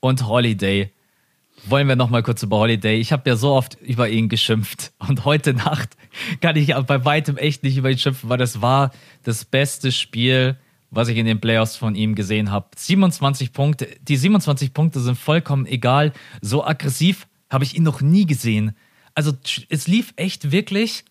[0.00, 0.92] und Holiday.
[1.66, 2.98] Wollen wir noch mal kurz über Holiday?
[2.98, 5.96] Ich habe ja so oft über ihn geschimpft und heute Nacht
[6.40, 8.90] kann ich bei weitem echt nicht über ihn schimpfen, weil das war
[9.24, 10.56] das beste Spiel
[10.90, 12.68] was ich in den Playoffs von ihm gesehen habe.
[12.76, 13.88] 27 Punkte.
[14.02, 16.12] Die 27 Punkte sind vollkommen egal.
[16.40, 18.76] So aggressiv habe ich ihn noch nie gesehen.
[19.14, 19.32] Also
[19.68, 21.04] es lief echt wirklich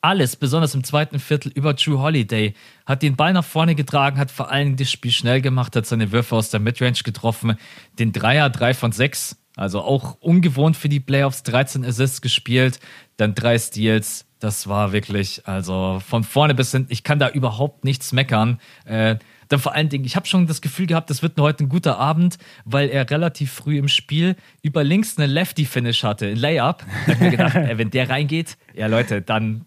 [0.00, 2.54] alles, besonders im zweiten Viertel, über Drew Holiday.
[2.86, 6.10] Hat den Ball nach vorne getragen, hat vor allem das Spiel schnell gemacht, hat seine
[6.10, 7.56] Würfe aus der Midrange getroffen.
[8.00, 9.36] Den Dreier, drei von sechs.
[9.56, 12.80] Also auch ungewohnt für die Playoffs, 13 Assists gespielt,
[13.16, 17.84] dann drei Steals, das war wirklich, also von vorne bis hinten, ich kann da überhaupt
[17.84, 18.58] nichts meckern.
[18.86, 19.16] Äh,
[19.48, 21.98] dann vor allen Dingen, ich habe schon das Gefühl gehabt, das wird heute ein guter
[21.98, 26.84] Abend, weil er relativ früh im Spiel über links eine Lefty-Finish hatte, ein Layup.
[27.06, 29.66] Da hab ich mir gedacht, ey, wenn der reingeht, ja Leute, dann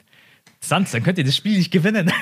[0.59, 2.11] Suns, dann könnt ihr das Spiel nicht gewinnen.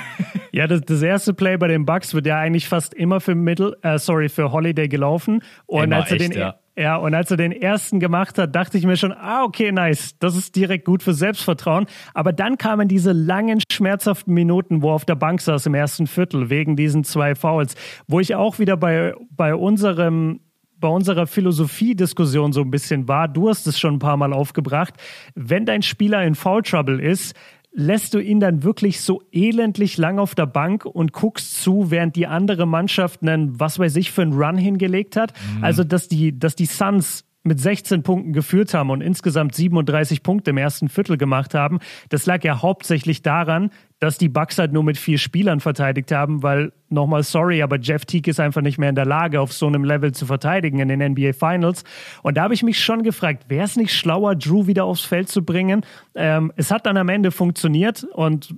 [0.56, 3.76] Ja, das, das erste Play bei den Bucks wird ja eigentlich fast immer für Mittel,
[3.82, 5.41] äh, sorry, für Holiday gelaufen.
[5.65, 6.60] Und immer als er echt, den, ja.
[6.75, 10.17] Ja, und als er den ersten gemacht hat, dachte ich mir schon, ah, okay, nice,
[10.17, 11.86] das ist direkt gut für Selbstvertrauen.
[12.15, 16.07] Aber dann kamen diese langen, schmerzhaften Minuten, wo er auf der Bank saß im ersten
[16.07, 17.75] Viertel, wegen diesen zwei Fouls,
[18.07, 20.39] wo ich auch wieder bei, bei unserem
[20.79, 24.93] bei unserer Philosophiediskussion so ein bisschen war, du hast es schon ein paar Mal aufgebracht,
[25.33, 27.36] wenn dein Spieler in Foul Trouble ist,
[27.73, 32.15] lässt du ihn dann wirklich so elendlich lang auf der Bank und guckst zu, während
[32.15, 35.33] die andere Mannschaft einen, was weiß ich, für einen Run hingelegt hat.
[35.57, 35.63] Mhm.
[35.63, 40.51] Also, dass die, dass die Suns mit 16 Punkten geführt haben und insgesamt 37 Punkte
[40.51, 41.79] im ersten Viertel gemacht haben.
[42.09, 43.69] Das lag ja hauptsächlich daran,
[44.04, 48.04] dass die Bucks halt nur mit vier Spielern verteidigt haben, weil nochmal sorry, aber Jeff
[48.04, 50.89] Teague ist einfach nicht mehr in der Lage, auf so einem Level zu verteidigen in
[50.89, 51.86] den NBA Finals.
[52.22, 55.30] Und da habe ich mich schon gefragt, wäre es nicht schlauer, Drew wieder aufs Feld
[55.30, 55.86] zu bringen?
[56.16, 58.54] Ähm, es hat dann am Ende funktioniert und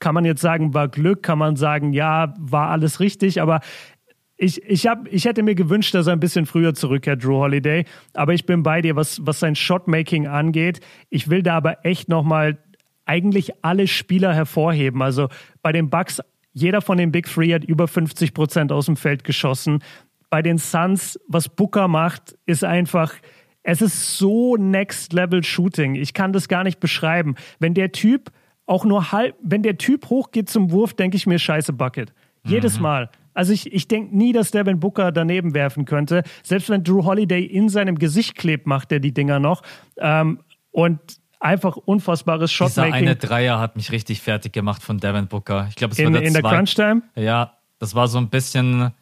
[0.00, 3.60] kann man jetzt sagen, war Glück, kann man sagen, ja, war alles richtig, aber
[4.36, 7.86] ich, ich, hab, ich hätte mir gewünscht, dass er ein bisschen früher zurückkehrt, Drew Holiday.
[8.12, 10.80] Aber ich bin bei dir, was, was sein Shotmaking angeht.
[11.08, 12.58] Ich will da aber echt nochmal
[13.10, 15.02] eigentlich alle Spieler hervorheben.
[15.02, 15.28] Also
[15.62, 16.20] bei den Bucks,
[16.52, 19.82] jeder von den Big Three hat über 50 Prozent aus dem Feld geschossen.
[20.30, 23.12] Bei den Suns, was Booker macht, ist einfach,
[23.64, 25.96] es ist so Next Level Shooting.
[25.96, 27.34] Ich kann das gar nicht beschreiben.
[27.58, 28.30] Wenn der Typ
[28.64, 32.12] auch nur halb, wenn der Typ hochgeht zum Wurf, denke ich mir, scheiße Bucket.
[32.44, 32.82] Jedes mhm.
[32.82, 33.10] Mal.
[33.34, 36.22] Also ich, ich denke nie, dass Devin Booker daneben werfen könnte.
[36.44, 39.62] Selbst wenn Drew Holiday in seinem Gesicht klebt, macht er die Dinger noch.
[39.98, 40.38] Ähm,
[40.70, 41.00] und
[41.40, 42.92] einfach unfassbares Shotmaking.
[42.92, 45.66] Dieser eine Dreier hat mich richtig fertig gemacht von Devin Booker.
[45.70, 47.02] Ich glaube, es in, war der In der Crunch Time?
[47.16, 48.92] Ja, das war so ein bisschen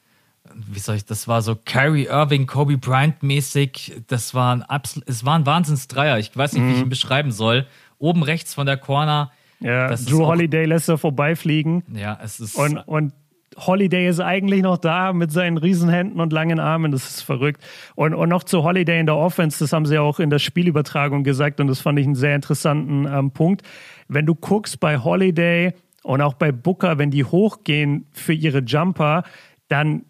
[0.55, 4.03] wie soll ich, das war so Kyrie Irving, Kobe Bryant mäßig.
[4.07, 6.18] Das war ein absolut, es war ein Wahnsinnsdreier.
[6.18, 6.68] Ich weiß nicht, mhm.
[6.68, 6.85] wie ich mhm.
[6.85, 7.66] ihn beschreiben soll.
[7.98, 9.33] Oben rechts von der Corner.
[9.61, 11.83] Ja, Drew Holiday lässt er vorbeifliegen.
[11.92, 12.55] Ja, es ist.
[12.55, 13.12] Und, und
[13.66, 16.92] Holiday ist eigentlich noch da mit seinen Riesenhänden und langen Armen.
[16.92, 17.62] Das ist verrückt.
[17.94, 21.25] Und, und noch zu Holiday in der Offense, das haben sie auch in der Spielübertragung
[21.25, 23.62] gesagt und das fand ich einen sehr interessanten ähm, Punkt.
[24.09, 29.25] Wenn du guckst bei Holiday und auch bei Booker, wenn die hochgehen für ihre Jumper,
[29.68, 30.05] dann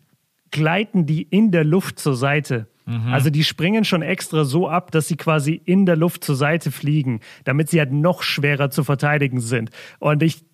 [0.50, 2.68] gleiten die in der Luft zur Seite.
[2.88, 3.12] Mhm.
[3.12, 6.70] Also die springen schon extra so ab, dass sie quasi in der Luft zur Seite
[6.70, 9.70] fliegen, damit sie halt noch schwerer zu verteidigen sind.
[9.98, 10.44] Und ich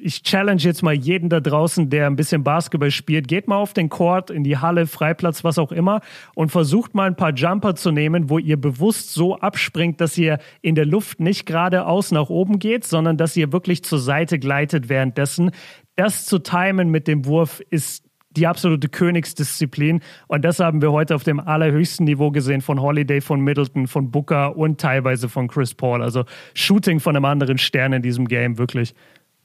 [0.00, 3.28] ich challenge jetzt mal jeden da draußen, der ein bisschen Basketball spielt.
[3.28, 6.00] Geht mal auf den Court, in die Halle, Freiplatz, was auch immer
[6.34, 10.38] und versucht mal ein paar Jumper zu nehmen, wo ihr bewusst so abspringt, dass ihr
[10.62, 14.88] in der Luft nicht geradeaus nach oben geht, sondern dass ihr wirklich zur Seite gleitet
[14.88, 15.50] währenddessen.
[15.96, 20.00] Das zu timen mit dem Wurf ist die absolute Königsdisziplin.
[20.28, 24.10] Und das haben wir heute auf dem allerhöchsten Niveau gesehen von Holiday, von Middleton, von
[24.10, 26.02] Booker und teilweise von Chris Paul.
[26.02, 28.94] Also Shooting von einem anderen Stern in diesem Game, wirklich.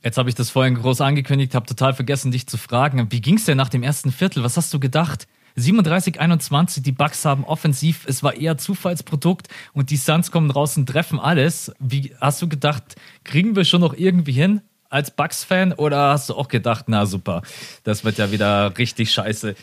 [0.04, 3.08] Jetzt habe ich das vorhin groß angekündigt, habe total vergessen, dich zu fragen.
[3.10, 4.44] Wie ging es denn nach dem ersten Viertel?
[4.44, 5.28] Was hast du gedacht?
[5.56, 10.90] 37, 21, die Bucks haben offensiv, es war eher Zufallsprodukt und die Suns kommen und
[10.90, 11.72] treffen alles.
[11.80, 14.62] Wie hast du gedacht, kriegen wir schon noch irgendwie hin?
[14.94, 17.42] als Bucks-Fan oder hast du auch gedacht, na super,
[17.84, 19.56] das wird ja wieder richtig scheiße?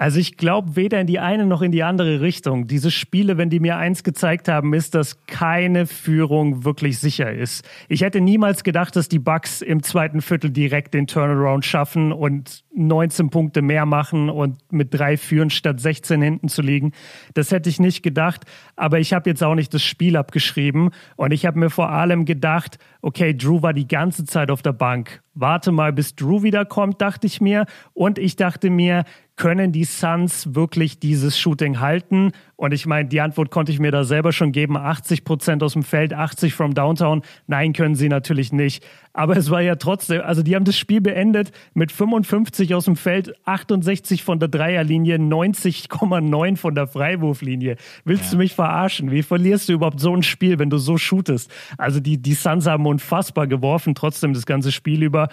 [0.00, 2.68] Also ich glaube weder in die eine noch in die andere Richtung.
[2.68, 7.68] Diese Spiele, wenn die mir eins gezeigt haben, ist, dass keine Führung wirklich sicher ist.
[7.88, 12.62] Ich hätte niemals gedacht, dass die Bucks im zweiten Viertel direkt den Turnaround schaffen und
[12.76, 16.92] 19 Punkte mehr machen und mit drei führen statt 16 hinten zu liegen.
[17.34, 18.44] Das hätte ich nicht gedacht.
[18.76, 22.24] Aber ich habe jetzt auch nicht das Spiel abgeschrieben und ich habe mir vor allem
[22.24, 25.22] gedacht, okay, Drew war die ganze Zeit auf der Bank.
[25.34, 27.66] Warte mal, bis Drew wiederkommt, dachte ich mir.
[27.94, 29.04] Und ich dachte mir,
[29.38, 32.32] können die Suns wirklich dieses Shooting halten?
[32.56, 34.76] Und ich meine, die Antwort konnte ich mir da selber schon geben.
[34.76, 37.22] 80 Prozent aus dem Feld, 80 from Downtown.
[37.46, 38.84] Nein, können sie natürlich nicht.
[39.12, 42.96] Aber es war ja trotzdem, also die haben das Spiel beendet mit 55 aus dem
[42.96, 47.76] Feld, 68 von der Dreierlinie, 90,9 von der Freiwurflinie.
[48.04, 48.30] Willst ja.
[48.32, 49.10] du mich verarschen?
[49.12, 51.50] Wie verlierst du überhaupt so ein Spiel, wenn du so shootest?
[51.78, 55.28] Also die, die Suns haben unfassbar geworfen, trotzdem das ganze Spiel über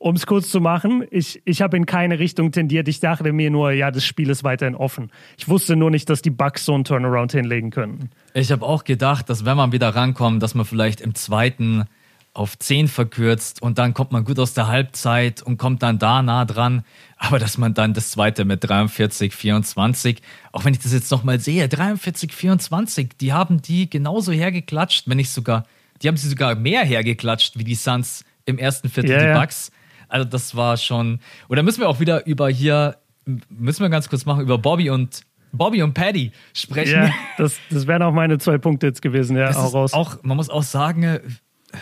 [0.00, 2.88] um es kurz zu machen, ich, ich habe in keine Richtung tendiert.
[2.88, 5.12] Ich dachte mir nur, ja, das Spiel ist weiterhin offen.
[5.36, 8.08] Ich wusste nur nicht, dass die Bugs so einen Turnaround hinlegen könnten.
[8.32, 11.84] Ich habe auch gedacht, dass wenn man wieder rankommt, dass man vielleicht im zweiten
[12.32, 16.22] auf 10 verkürzt und dann kommt man gut aus der Halbzeit und kommt dann da
[16.22, 16.82] nah dran.
[17.18, 21.40] Aber dass man dann das zweite mit 43, 24, auch wenn ich das jetzt nochmal
[21.40, 25.66] sehe, 43, 24, die haben die genauso hergeklatscht, wenn nicht sogar,
[26.00, 29.70] die haben sie sogar mehr hergeklatscht wie die Suns im ersten Viertel, yeah, die Bugs.
[30.10, 31.20] Also das war schon.
[31.48, 32.96] Oder müssen wir auch wieder über hier,
[33.48, 37.04] müssen wir ganz kurz machen, über Bobby und Bobby und Paddy sprechen.
[37.04, 39.92] Ja, das, das wären auch meine zwei Punkte jetzt gewesen, ja, auch raus.
[39.92, 41.20] Auch, man muss auch sagen,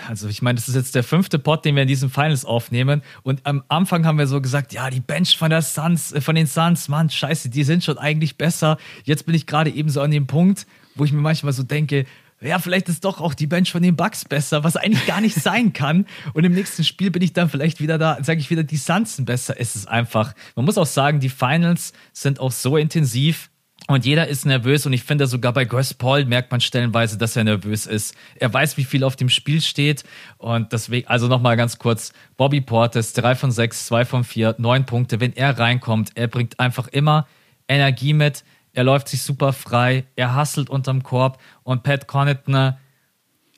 [0.09, 3.03] also ich meine, das ist jetzt der fünfte Pod, den wir in diesen Finals aufnehmen.
[3.23, 6.35] Und am Anfang haben wir so gesagt, ja, die Bench von der Suns, äh, von
[6.35, 8.79] den Suns, Mann, scheiße, die sind schon eigentlich besser.
[9.05, 12.07] Jetzt bin ich gerade eben so an dem Punkt, wo ich mir manchmal so denke,
[12.41, 15.35] ja, vielleicht ist doch auch die Bench von den Bucks besser, was eigentlich gar nicht
[15.41, 16.07] sein kann.
[16.35, 19.25] Und im nächsten Spiel bin ich dann vielleicht wieder da, sage ich wieder, die Suns
[19.25, 19.57] besser.
[19.59, 23.51] Es ist einfach, man muss auch sagen, die Finals sind auch so intensiv
[23.87, 27.37] und jeder ist nervös und ich finde sogar bei Chris Paul merkt man stellenweise, dass
[27.37, 28.15] er nervös ist.
[28.37, 30.05] Er weiß, wie viel auf dem Spiel steht
[30.37, 34.85] und deswegen, also nochmal ganz kurz, Bobby Portis, drei von sechs, zwei von vier, neun
[34.85, 35.21] Punkte.
[35.21, 37.27] Wenn er reinkommt, er bringt einfach immer
[37.67, 38.45] Energie mit
[38.79, 42.75] er läuft sich super frei, er hasselt unterm Korb und Pat Connaughton,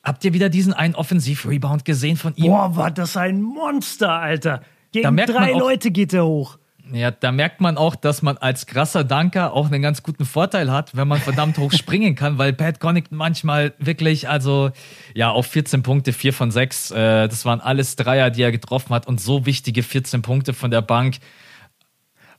[0.03, 2.47] habt ihr wieder diesen einen Offensiv-Rebound gesehen von ihm?
[2.47, 4.63] Boah, war das ein Monster, Alter.
[4.93, 6.57] Gegen drei auch, Leute geht er hoch.
[6.91, 10.73] Ja, da merkt man auch, dass man als krasser Danker auch einen ganz guten Vorteil
[10.73, 14.71] hat, wenn man verdammt hoch springen kann, weil Pat Connaughton manchmal wirklich, also
[15.15, 18.95] ja, auf 14 Punkte, 4 von 6, äh, das waren alles Dreier, die er getroffen
[18.95, 21.19] hat und so wichtige 14 Punkte von der Bank.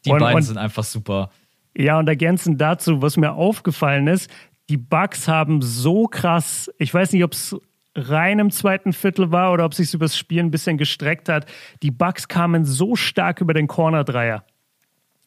[0.03, 1.29] Die und, beiden und sind einfach super.
[1.75, 4.29] Ja, und ergänzend dazu, was mir aufgefallen ist,
[4.69, 7.55] die Bugs haben so krass, ich weiß nicht, ob es
[7.95, 11.45] rein im zweiten Viertel war oder ob sich über das Spiel ein bisschen gestreckt hat.
[11.81, 14.43] Die Bugs kamen so stark über den Corner-Dreier.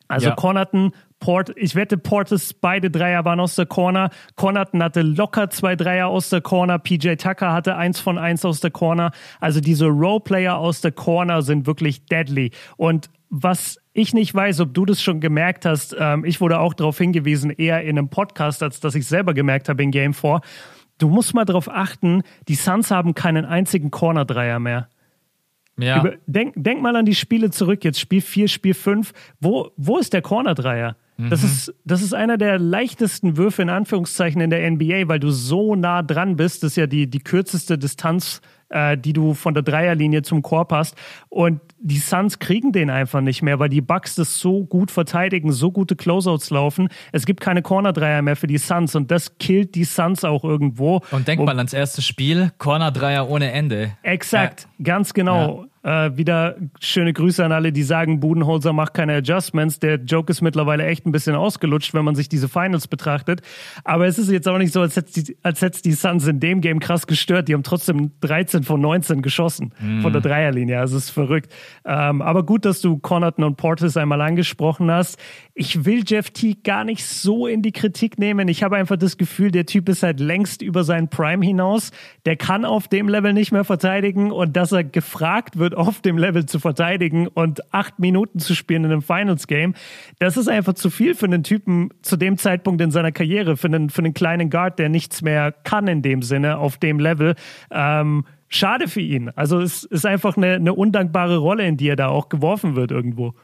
[0.09, 0.35] Also ja.
[0.35, 4.11] Connaughton, Port, ich wette, Portis, beide Dreier waren aus der Corner.
[4.37, 6.79] Connaughton hatte locker zwei Dreier aus der Corner.
[6.79, 9.13] PJ Tucker hatte eins von eins aus der Corner.
[9.41, 12.51] Also diese Roleplayer aus der Corner sind wirklich deadly.
[12.77, 16.75] Und was ich nicht weiß, ob du das schon gemerkt hast, ähm, ich wurde auch
[16.75, 20.41] darauf hingewiesen, eher in einem Podcast, als dass ich selber gemerkt habe in Game 4.
[20.99, 24.89] Du musst mal darauf achten, die Suns haben keinen einzigen Corner-Dreier mehr.
[25.79, 26.01] Ja.
[26.01, 29.13] Über, denk, denk mal an die Spiele zurück, jetzt Spiel 4, Spiel 5.
[29.41, 30.97] Wo, wo ist der Corner-Dreier?
[31.17, 31.47] Das, mhm.
[31.47, 35.77] ist, das ist einer der leichtesten Würfe in Anführungszeichen in der NBA, weil du so
[35.77, 36.65] nah dran bist.
[36.65, 40.73] Das ist ja die, die kürzeste Distanz äh, die du von der Dreierlinie zum Korb
[40.73, 40.97] hast.
[41.29, 45.53] Und die Suns kriegen den einfach nicht mehr, weil die Bucks das so gut verteidigen,
[45.53, 46.89] so gute Closeouts laufen.
[47.13, 51.03] Es gibt keine Corner-Dreier mehr für die Suns und das killt die Suns auch irgendwo.
[51.11, 53.93] Und denk mal ans erste Spiel, Corner-Dreier ohne Ende.
[54.03, 54.85] Exakt, ja.
[54.85, 55.63] ganz genau.
[55.63, 55.69] Ja.
[55.85, 59.81] Äh, wieder schöne Grüße an alle, die sagen, Budenholzer macht keine Adjustments.
[59.81, 63.43] Der Joke ist mittlerweile echt ein bisschen ausgelutscht, wenn man sich diese Finals betrachtet.
[63.85, 66.63] Aber es ist jetzt auch nicht so, als hätte die, als die Suns in dem
[66.63, 67.49] Game krass gestört.
[67.49, 70.01] Die haben trotzdem 13 von 19 geschossen mm.
[70.01, 70.79] von der Dreierlinie.
[70.79, 71.53] Also es ist verrückt.
[71.85, 75.19] Ähm, aber gut, dass du Connaughton und Portis einmal angesprochen hast.
[75.53, 78.49] Ich will Jeff Teague gar nicht so in die Kritik nehmen.
[78.49, 81.91] Ich habe einfach das Gefühl, der Typ ist halt längst über seinen Prime hinaus.
[82.25, 86.47] Der kann auf dem Level nicht mehr verteidigen und dass er gefragt auf dem Level
[86.47, 89.75] zu verteidigen und acht Minuten zu spielen in einem Finals-Game,
[90.19, 93.69] das ist einfach zu viel für einen Typen zu dem Zeitpunkt in seiner Karriere, für
[93.69, 97.35] einen, für einen kleinen Guard, der nichts mehr kann in dem Sinne, auf dem Level.
[97.71, 99.31] Ähm, schade für ihn.
[99.35, 102.91] Also es ist einfach eine, eine undankbare Rolle, in die er da auch geworfen wird
[102.91, 103.35] irgendwo.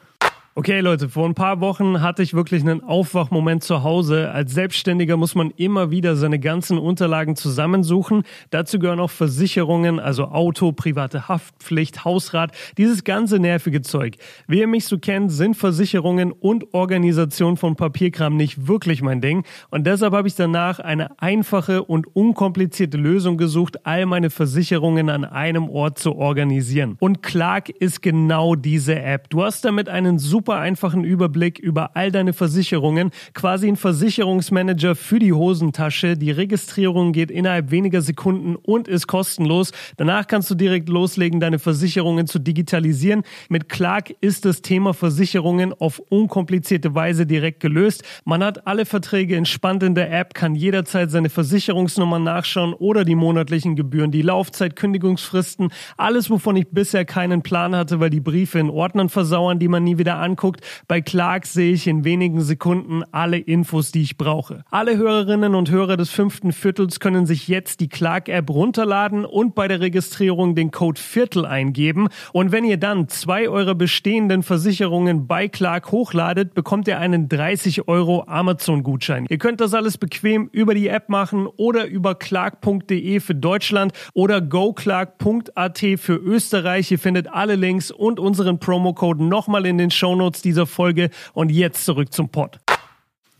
[0.60, 4.30] Okay, Leute, vor ein paar Wochen hatte ich wirklich einen Aufwachmoment zu Hause.
[4.30, 8.24] Als Selbstständiger muss man immer wieder seine ganzen Unterlagen zusammensuchen.
[8.50, 14.16] Dazu gehören auch Versicherungen, also Auto, private Haftpflicht, Hausrat, dieses ganze nervige Zeug.
[14.48, 19.46] Wie ihr mich so kennt, sind Versicherungen und Organisation von Papierkram nicht wirklich mein Ding.
[19.70, 25.24] Und deshalb habe ich danach eine einfache und unkomplizierte Lösung gesucht, all meine Versicherungen an
[25.24, 26.98] einem Ort zu organisieren.
[27.00, 29.30] Und Clark ist genau diese App.
[29.30, 34.96] Du hast damit einen super super einfachen Überblick über all deine Versicherungen, quasi ein Versicherungsmanager
[34.96, 36.16] für die Hosentasche.
[36.16, 39.70] Die Registrierung geht innerhalb weniger Sekunden und ist kostenlos.
[39.96, 43.22] Danach kannst du direkt loslegen, deine Versicherungen zu digitalisieren.
[43.48, 48.02] Mit Clark ist das Thema Versicherungen auf unkomplizierte Weise direkt gelöst.
[48.24, 53.14] Man hat alle Verträge entspannt in der App, kann jederzeit seine Versicherungsnummer nachschauen oder die
[53.14, 58.58] monatlichen Gebühren, die Laufzeit, Kündigungsfristen, alles, wovon ich bisher keinen Plan hatte, weil die Briefe
[58.58, 62.40] in Ordnern versauern, die man nie wieder an anguckt, bei Clark sehe ich in wenigen
[62.40, 64.64] Sekunden alle Infos, die ich brauche.
[64.70, 69.66] Alle Hörerinnen und Hörer des fünften Viertels können sich jetzt die Clark-App runterladen und bei
[69.68, 72.08] der Registrierung den Code Viertel eingeben.
[72.32, 77.88] Und wenn ihr dann zwei eurer bestehenden Versicherungen bei Clark hochladet, bekommt ihr einen 30
[77.88, 79.26] Euro Amazon-Gutschein.
[79.28, 84.40] Ihr könnt das alles bequem über die App machen oder über clark.de für Deutschland oder
[84.40, 86.90] goclark.at für Österreich.
[86.90, 91.10] Ihr findet alle Links und unseren Promocode nochmal in den Show Shownotes dieser Folge.
[91.32, 92.58] Und jetzt zurück zum Pod.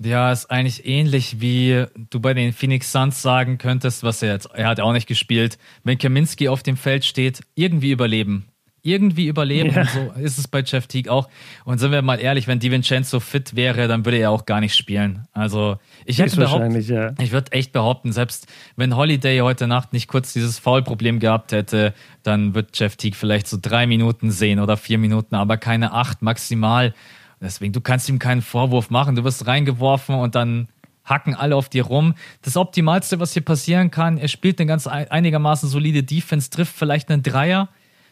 [0.03, 4.47] Ja, ist eigentlich ähnlich wie du bei den Phoenix Suns sagen könntest, was er jetzt,
[4.55, 5.59] er hat auch nicht gespielt.
[5.85, 8.47] Wenn Kaminski auf dem Feld steht, irgendwie überleben.
[8.83, 9.75] Irgendwie überleben.
[9.75, 9.85] Ja.
[9.85, 11.29] So ist es bei Jeff Teague auch.
[11.65, 14.75] Und sind wir mal ehrlich, wenn DiVincenzo fit wäre, dann würde er auch gar nicht
[14.75, 15.27] spielen.
[15.33, 17.15] Also ich würde ja.
[17.19, 21.93] ich würde echt behaupten, selbst wenn Holiday heute Nacht nicht kurz dieses Foul-Problem gehabt hätte,
[22.23, 26.23] dann wird Jeff Teague vielleicht so drei Minuten sehen oder vier Minuten, aber keine acht
[26.23, 26.95] maximal.
[27.41, 29.17] Deswegen, du kannst ihm keinen Vorwurf machen.
[29.17, 30.69] Du wirst reingeworfen und dann
[31.05, 32.15] hacken alle auf dir rum.
[32.43, 37.11] Das Optimalste, was hier passieren kann, er spielt eine ganz einigermaßen solide Defense, trifft vielleicht
[37.11, 37.69] einen Dreier.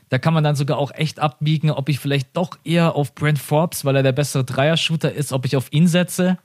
[0.08, 3.38] Da kann man dann sogar auch echt abbiegen, ob ich vielleicht doch eher auf Brent
[3.38, 6.38] Forbes, weil er der bessere Dreier-Shooter ist, ob ich auf ihn setze.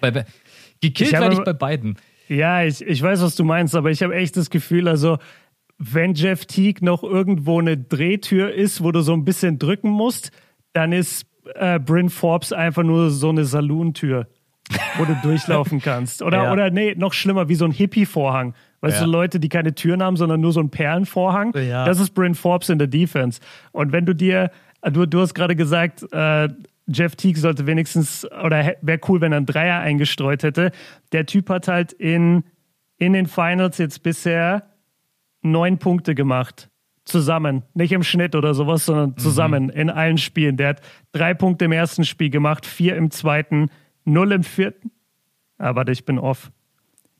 [0.00, 0.24] Bei,
[0.80, 1.98] gekillt werde ich bei beiden.
[2.28, 5.18] Ja, ich, ich weiß, was du meinst, aber ich habe echt das Gefühl, also
[5.78, 10.32] wenn Jeff Teague noch irgendwo eine Drehtür ist, wo du so ein bisschen drücken musst,
[10.72, 14.26] dann ist äh, Bryn Forbes einfach nur so eine Saloon-Tür,
[14.96, 16.20] wo du durchlaufen kannst.
[16.22, 16.52] Oder, ja.
[16.52, 18.54] oder nee, noch schlimmer, wie so ein Hippie-Vorhang.
[18.80, 19.06] Weißt ja.
[19.06, 21.52] du, Leute, die keine Türen haben, sondern nur so einen Perlenvorhang.
[21.56, 21.84] Ja.
[21.84, 23.40] Das ist Bryn Forbes in der Defense.
[23.72, 24.50] Und wenn du dir,
[24.82, 26.48] du, du hast gerade gesagt, äh,
[26.86, 30.72] Jeff Teague sollte wenigstens, oder wäre cool, wenn er einen Dreier eingestreut hätte.
[31.12, 32.44] Der Typ hat halt in,
[32.96, 34.70] in den Finals jetzt bisher
[35.42, 36.70] neun Punkte gemacht.
[37.04, 37.62] Zusammen.
[37.74, 39.16] Nicht im Schnitt oder sowas, sondern mhm.
[39.18, 39.70] zusammen mhm.
[39.70, 40.56] in allen Spielen.
[40.56, 40.80] Der hat
[41.12, 43.70] drei Punkte im ersten Spiel gemacht, vier im zweiten,
[44.04, 44.90] null im vierten.
[45.58, 46.50] Ah, warte, ich bin off.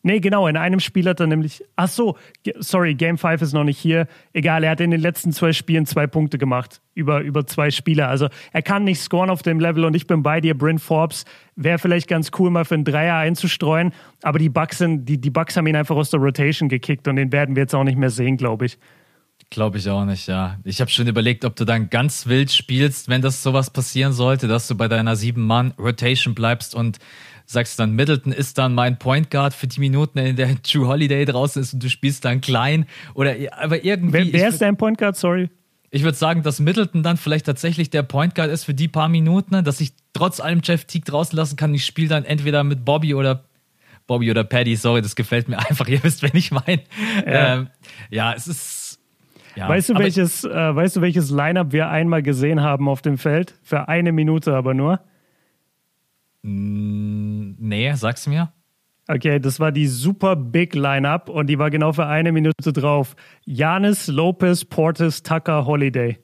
[0.08, 1.62] Nee, genau, in einem Spiel hat er nämlich.
[1.76, 2.16] Ach so,
[2.60, 4.06] sorry, Game 5 ist noch nicht hier.
[4.32, 6.80] Egal, er hat in den letzten zwei Spielen zwei Punkte gemacht.
[6.94, 8.06] Über, über zwei Spiele.
[8.06, 10.56] Also er kann nicht scoren auf dem Level und ich bin bei dir.
[10.56, 13.92] Bryn Forbes wäre vielleicht ganz cool, mal für einen Dreier einzustreuen.
[14.22, 17.16] Aber die Bucks, sind, die, die Bucks haben ihn einfach aus der Rotation gekickt und
[17.16, 18.78] den werden wir jetzt auch nicht mehr sehen, glaube ich.
[19.50, 20.58] Glaube ich auch nicht, ja.
[20.64, 24.48] Ich habe schon überlegt, ob du dann ganz wild spielst, wenn das sowas passieren sollte,
[24.48, 26.98] dass du bei deiner sieben-Mann-Rotation bleibst und
[27.50, 31.24] sagst dann, Middleton ist dann mein Point Guard für die Minuten, in der True Holiday
[31.24, 34.32] draußen ist und du spielst dann klein oder aber irgendwie.
[34.32, 35.16] Wer, wer ist dein Point Guard?
[35.16, 35.48] Sorry.
[35.90, 39.08] Ich würde sagen, dass Middleton dann vielleicht tatsächlich der Point Guard ist für die paar
[39.08, 41.72] Minuten, ne, dass ich trotz allem Jeff Teague draußen lassen kann.
[41.72, 43.44] Ich spiele dann entweder mit Bobby oder
[44.06, 44.76] Bobby oder Paddy.
[44.76, 45.88] Sorry, das gefällt mir einfach.
[45.88, 46.82] Ihr wisst, wen ich meine.
[47.26, 47.54] Ja.
[47.54, 47.68] Ähm,
[48.10, 49.00] ja, es ist.
[49.56, 53.16] Ja, weißt du, welches, äh, weißt du, welches Lineup wir einmal gesehen haben auf dem
[53.16, 53.54] Feld?
[53.62, 55.00] Für eine Minute aber nur.
[56.42, 58.52] Nee, sag's mir.
[59.08, 63.16] Okay, das war die super Big Lineup und die war genau für eine Minute drauf.
[63.44, 66.18] Janis, Lopez, Portis, Tucker, Holiday.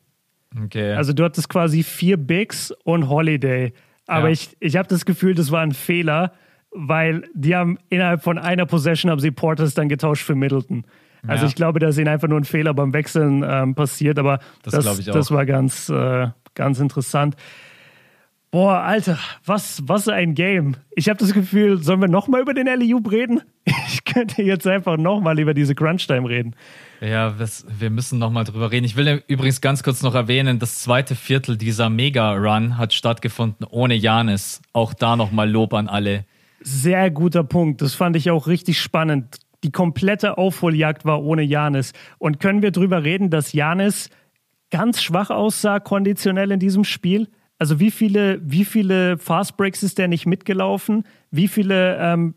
[0.65, 0.93] Okay.
[0.93, 3.73] Also du hattest quasi vier Bigs und Holiday.
[4.07, 4.33] Aber ja.
[4.33, 6.33] ich, ich habe das Gefühl, das war ein Fehler,
[6.71, 10.85] weil die haben innerhalb von einer Possession haben sie Portis dann getauscht für Middleton.
[11.27, 11.49] Also ja.
[11.49, 14.85] ich glaube, da ist ihnen einfach nur ein Fehler beim Wechseln ähm, passiert, aber das,
[14.85, 17.37] das, das war ganz, äh, ganz interessant.
[18.55, 20.77] Boah, Alter, was, was ein Game.
[20.95, 23.41] Ich habe das Gefühl, sollen wir nochmal über den LEU reden?
[23.89, 26.55] Ich könnte jetzt einfach nochmal über diese Crunch-Time reden.
[27.01, 28.85] Ja, das, wir müssen nochmal drüber reden.
[28.85, 33.95] Ich will übrigens ganz kurz noch erwähnen, das zweite Viertel dieser Mega-Run hat stattgefunden ohne
[33.95, 34.63] Janis.
[34.73, 36.25] Auch da nochmal Lob an alle.
[36.61, 37.83] Sehr guter Punkt.
[37.83, 39.39] Das fand ich auch richtig spannend.
[39.65, 41.93] Die komplette Aufholjagd war ohne Janis.
[42.19, 44.11] Und können wir drüber reden, dass Janis
[44.71, 47.27] ganz schwach aussah konditionell in diesem Spiel?
[47.65, 51.05] Also wie viele, wie viele Fast Breaks ist der nicht mitgelaufen?
[51.31, 52.35] Wie viele ähm,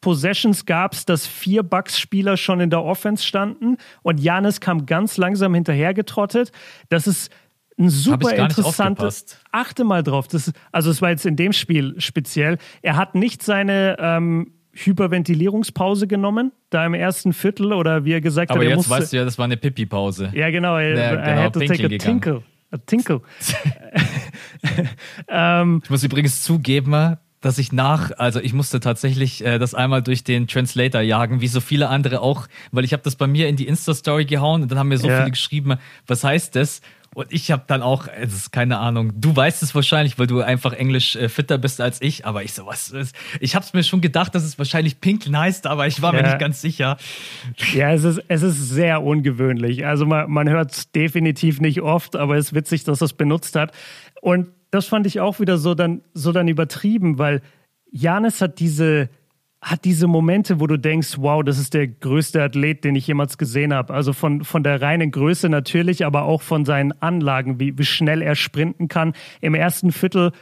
[0.00, 5.18] Possessions gab es, dass vier Bucks-Spieler schon in der Offense standen und Janis kam ganz
[5.18, 6.50] langsam hinterhergetrottet?
[6.88, 7.30] Das ist
[7.78, 9.38] ein super interessantes.
[9.52, 10.28] Achte mal drauf.
[10.28, 12.56] Das also es war jetzt in dem Spiel speziell.
[12.80, 18.50] Er hat nicht seine ähm, Hyperventilierungspause genommen, da im ersten Viertel oder wie er gesagt
[18.50, 20.30] Aber hat, er jetzt musste, weißt du ja, das war eine Pipi-Pause.
[20.32, 20.78] Ja, genau.
[20.78, 22.42] Er, ja, genau, er hätte take a tinkle.
[22.86, 23.22] Tinkle.
[25.28, 30.02] ähm, ich muss übrigens zugeben, dass ich nach, also ich musste tatsächlich äh, das einmal
[30.02, 33.48] durch den Translator jagen, wie so viele andere auch, weil ich habe das bei mir
[33.48, 35.18] in die Insta-Story gehauen und dann haben mir so ja.
[35.18, 36.82] viele geschrieben, was heißt das?
[37.12, 40.42] Und ich habe dann auch, es ist keine Ahnung, du weißt es wahrscheinlich, weil du
[40.42, 43.72] einfach Englisch äh, fitter bist als ich, aber ich so, was ist, ich habe es
[43.72, 46.22] mir schon gedacht, dass es wahrscheinlich Pinkeln heißt, aber ich war ja.
[46.22, 46.98] mir nicht ganz sicher.
[47.74, 49.86] Ja, es ist, es ist sehr ungewöhnlich.
[49.86, 53.56] Also man, man hört es definitiv nicht oft, aber es ist witzig, dass es benutzt
[53.56, 53.72] hat.
[54.20, 57.42] Und das fand ich auch wieder so dann, so dann übertrieben, weil
[57.90, 59.08] Janis hat diese,
[59.62, 63.36] hat diese Momente, wo du denkst, wow, das ist der größte Athlet, den ich jemals
[63.36, 63.92] gesehen habe.
[63.92, 68.22] Also von, von der reinen Größe natürlich, aber auch von seinen Anlagen, wie, wie schnell
[68.22, 69.12] er sprinten kann.
[69.40, 70.32] Im ersten Viertel,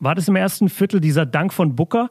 [0.00, 2.10] war das im ersten Viertel dieser Dank von Booker,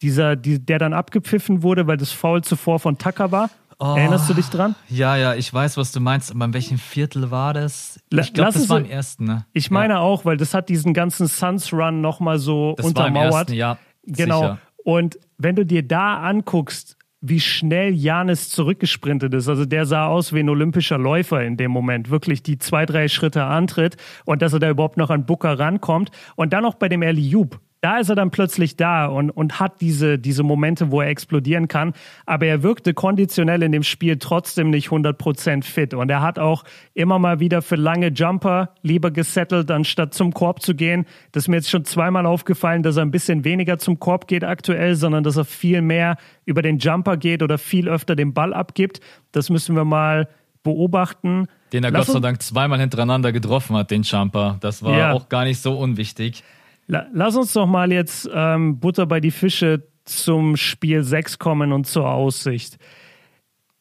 [0.00, 3.50] dieser, die, der dann abgepfiffen wurde, weil das Foul zuvor von Tucker war?
[3.78, 4.76] Oh, Erinnerst du dich dran?
[4.88, 8.00] Ja, ja, ich weiß, was du meinst, aber in welchem Viertel war das?
[8.10, 9.24] Ich glaube, das war im ersten.
[9.24, 9.44] Ne?
[9.52, 10.00] Ich meine ja.
[10.00, 13.14] auch, weil das hat diesen ganzen Suns Run nochmal so das untermauert.
[13.14, 14.40] War im ersten, ja, genau.
[14.40, 14.58] Sicher.
[14.84, 19.48] Und wenn du dir da anguckst, wie schnell Janis zurückgesprintet ist.
[19.48, 22.10] Also der sah aus wie ein olympischer Läufer in dem Moment.
[22.10, 26.10] Wirklich die zwei, drei Schritte antritt und dass er da überhaupt noch an Booker rankommt.
[26.36, 29.60] Und dann noch bei dem Eli Joop da ist er dann plötzlich da und, und
[29.60, 31.92] hat diese, diese Momente, wo er explodieren kann.
[32.24, 35.92] Aber er wirkte konditionell in dem Spiel trotzdem nicht 100% fit.
[35.92, 40.62] Und er hat auch immer mal wieder für lange Jumper lieber gesettelt, anstatt zum Korb
[40.62, 41.04] zu gehen.
[41.32, 44.44] Das ist mir jetzt schon zweimal aufgefallen, dass er ein bisschen weniger zum Korb geht
[44.44, 46.16] aktuell, sondern dass er viel mehr
[46.46, 49.00] über den Jumper geht oder viel öfter den Ball abgibt.
[49.30, 50.30] Das müssen wir mal
[50.62, 51.48] beobachten.
[51.74, 54.56] Den er Lass Gott sei Dank zweimal hintereinander getroffen hat, den Jumper.
[54.60, 55.12] Das war ja.
[55.12, 56.42] auch gar nicht so unwichtig.
[56.86, 61.86] Lass uns doch mal jetzt ähm, Butter bei die Fische zum Spiel 6 kommen und
[61.86, 62.76] zur Aussicht.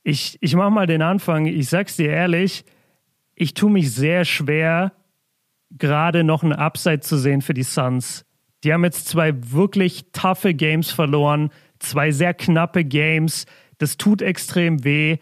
[0.04, 1.46] Ich, ich mache mal den Anfang.
[1.46, 2.64] Ich sag's dir ehrlich,
[3.36, 4.94] ich tue mich sehr schwer,
[5.70, 8.26] gerade noch ein Upside zu sehen für die Suns.
[8.64, 13.46] Die haben jetzt zwei wirklich taffe Games verloren, zwei sehr knappe Games.
[13.78, 15.18] Das tut extrem weh.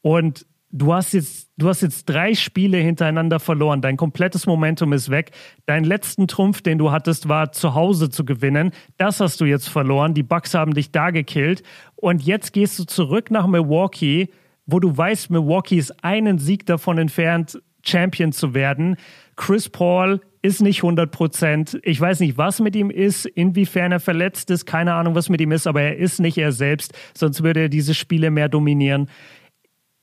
[0.00, 3.80] Und du hast jetzt, du hast jetzt drei Spiele hintereinander verloren.
[3.80, 5.30] Dein komplettes Momentum ist weg.
[5.66, 8.72] Dein letzten Trumpf, den du hattest, war zu Hause zu gewinnen.
[8.98, 10.14] Das hast du jetzt verloren.
[10.14, 11.62] Die Bucks haben dich da gekillt.
[11.96, 14.28] Und jetzt gehst du zurück nach Milwaukee,
[14.66, 18.96] wo du weißt, Milwaukee ist einen Sieg davon entfernt, Champion zu werden.
[19.36, 21.78] Chris Paul ist nicht 100 Prozent.
[21.82, 24.66] Ich weiß nicht, was mit ihm ist, inwiefern er verletzt ist.
[24.66, 26.92] Keine Ahnung, was mit ihm ist, aber er ist nicht er selbst.
[27.14, 29.08] Sonst würde er diese Spiele mehr dominieren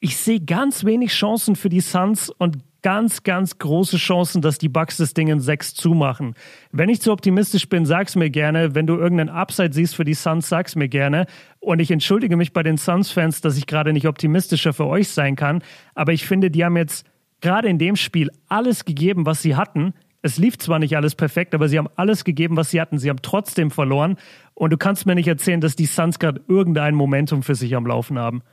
[0.03, 4.67] ich sehe ganz wenig Chancen für die Suns und ganz, ganz große Chancen, dass die
[4.67, 6.35] Bucks das Ding in sechs zumachen.
[6.73, 8.75] Wenn ich zu optimistisch bin, sag's mir gerne.
[8.75, 11.25] Wenn du irgendeinen Upside siehst für die Suns, sag's mir gerne.
[11.61, 15.37] Und ich entschuldige mich bei den Suns-Fans, dass ich gerade nicht optimistischer für euch sein
[15.37, 15.63] kann.
[15.95, 17.05] Aber ich finde, die haben jetzt
[17.39, 19.93] gerade in dem Spiel alles gegeben, was sie hatten.
[20.21, 22.97] Es lief zwar nicht alles perfekt, aber sie haben alles gegeben, was sie hatten.
[22.97, 24.17] Sie haben trotzdem verloren.
[24.53, 27.85] Und du kannst mir nicht erzählen, dass die Suns gerade irgendein Momentum für sich am
[27.87, 28.43] Laufen haben.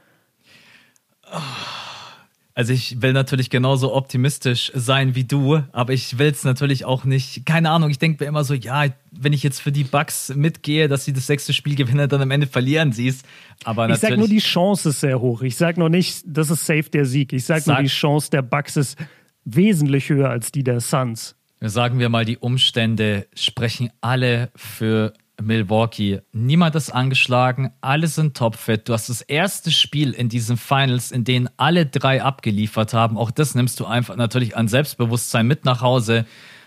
[2.54, 7.04] Also ich will natürlich genauso optimistisch sein wie du, aber ich will es natürlich auch
[7.04, 7.46] nicht.
[7.46, 10.88] Keine Ahnung, ich denke mir immer so, ja, wenn ich jetzt für die Bucks mitgehe,
[10.88, 13.22] dass sie das sechste Spiel gewinnen, dann am Ende verlieren sie es.
[13.64, 15.42] Aber ich sage nur, die Chance ist sehr hoch.
[15.42, 17.32] Ich sage noch nicht, das ist safe der Sieg.
[17.32, 18.98] Ich sage sag, nur, die Chance der Bucks ist
[19.44, 21.36] wesentlich höher als die der Suns.
[21.60, 26.20] Sagen wir mal, die Umstände sprechen alle für Milwaukee.
[26.32, 28.88] Niemand ist angeschlagen, alle sind topfit.
[28.88, 33.16] Du hast das erste Spiel in diesen Finals, in denen alle drei abgeliefert haben.
[33.16, 36.26] Auch das nimmst du einfach natürlich an Selbstbewusstsein mit nach Hause.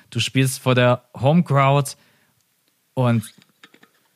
[0.09, 1.91] Du spielst vor der Home Crowd
[2.93, 3.23] und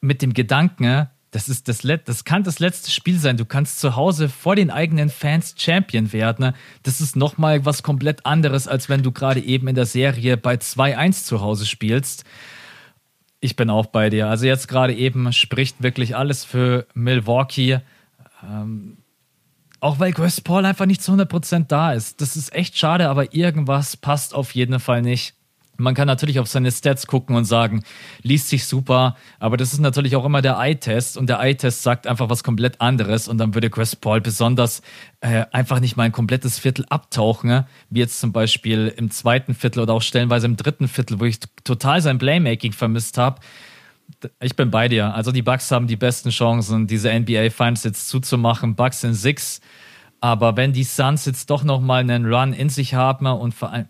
[0.02, 3.38] mit dem Gedanken, das ist das, das kann das letzte Spiel sein.
[3.38, 6.54] Du kannst zu Hause vor den eigenen Fans Champion werden.
[6.84, 10.56] Das ist nochmal was komplett anderes, als wenn du gerade eben in der Serie bei
[10.56, 12.24] 2-1 zu Hause spielst.
[13.40, 14.28] Ich bin auch bei dir.
[14.28, 17.82] Also jetzt gerade eben spricht wirklich alles für Milwaukee.
[18.44, 18.98] Ähm,
[19.80, 22.20] auch weil Chris Paul einfach nicht zu 100% da ist.
[22.22, 25.37] Das ist echt schade, aber irgendwas passt auf jeden Fall nicht.
[25.78, 27.84] Man kann natürlich auf seine Stats gucken und sagen,
[28.22, 32.08] liest sich super, aber das ist natürlich auch immer der Eye-Test und der Eye-Test sagt
[32.08, 34.82] einfach was komplett anderes und dann würde Chris Paul besonders
[35.22, 39.82] äh, einfach nicht mal ein komplettes Viertel abtauchen, wie jetzt zum Beispiel im zweiten Viertel
[39.82, 43.40] oder auch stellenweise im dritten Viertel, wo ich total sein Playmaking vermisst habe.
[44.40, 45.14] Ich bin bei dir.
[45.14, 48.76] Also die Bucks haben die besten Chancen, diese NBA Finals jetzt zuzumachen.
[48.76, 49.60] Bucks in Six.
[50.20, 53.88] Aber wenn die Suns jetzt doch nochmal einen Run in sich haben und vor allem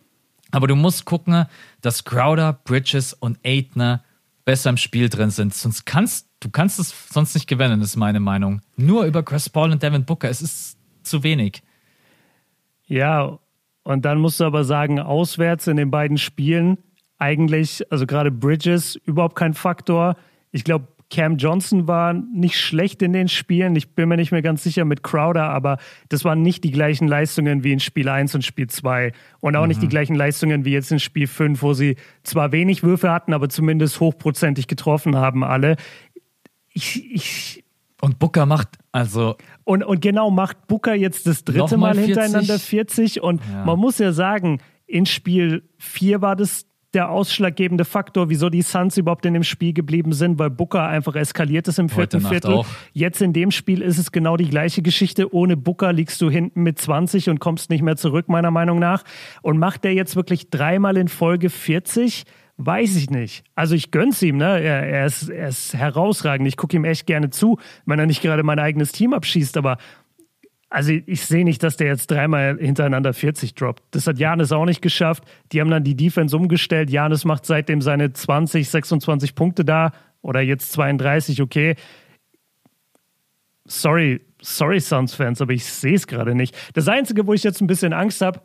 [0.52, 1.46] aber du musst gucken,
[1.82, 4.04] dass Crowder, Bridges und Aitner
[4.46, 5.54] besser im Spiel drin sind.
[5.54, 8.62] Sonst kannst du kannst es sonst nicht gewinnen, ist meine Meinung.
[8.76, 11.64] Nur über Chris Paul und Devin Booker, es ist zu wenig.
[12.86, 13.40] Ja,
[13.84, 16.78] und dann musst du aber sagen, auswärts in den beiden Spielen
[17.18, 20.16] eigentlich, also gerade Bridges, überhaupt kein Faktor.
[20.52, 23.76] Ich glaube, Cam Johnson war nicht schlecht in den Spielen.
[23.76, 25.78] Ich bin mir nicht mehr ganz sicher mit Crowder, aber
[26.10, 29.14] das waren nicht die gleichen Leistungen wie in Spiel 1 und Spiel 2.
[29.40, 29.70] Und auch mhm.
[29.70, 29.92] nicht die mhm.
[29.92, 34.00] gleichen Leistungen wie jetzt in Spiel 5, wo sie zwar wenig Würfe hatten, aber zumindest
[34.00, 35.78] hochprozentig getroffen haben alle.
[36.74, 37.64] Ich, ich
[38.02, 39.38] und Booker macht also.
[39.64, 43.22] Und, und genau, macht Booker jetzt das dritte Mal, mal hintereinander 40.
[43.22, 43.66] Und ja.
[43.66, 48.98] man muss ja sagen, in Spiel 4 war das der ausschlaggebende Faktor, wieso die Suns
[48.98, 52.54] überhaupt in dem Spiel geblieben sind, weil Booker einfach eskaliert ist im vierten Viertel.
[52.54, 52.68] Auch.
[52.94, 55.34] Jetzt in dem Spiel ist es genau die gleiche Geschichte.
[55.34, 59.04] Ohne Booker liegst du hinten mit 20 und kommst nicht mehr zurück, meiner Meinung nach.
[59.42, 62.24] Und macht der jetzt wirklich dreimal in Folge 40?
[62.56, 63.44] Weiß ich nicht.
[63.54, 64.60] Also ich gönn's ihm, ne?
[64.60, 66.48] Er, er, ist, er ist herausragend.
[66.48, 69.78] Ich gucke ihm echt gerne zu, wenn er nicht gerade mein eigenes Team abschießt, aber
[70.70, 73.84] also ich sehe nicht, dass der jetzt dreimal hintereinander 40 droppt.
[73.92, 75.24] Das hat Janis auch nicht geschafft.
[75.52, 76.90] Die haben dann die Defense umgestellt.
[76.90, 79.92] Janis macht seitdem seine 20, 26 Punkte da
[80.22, 81.76] oder jetzt 32, okay.
[83.66, 86.56] Sorry, sorry Suns-Fans, aber ich sehe es gerade nicht.
[86.74, 88.42] Das Einzige, wo ich jetzt ein bisschen Angst habe,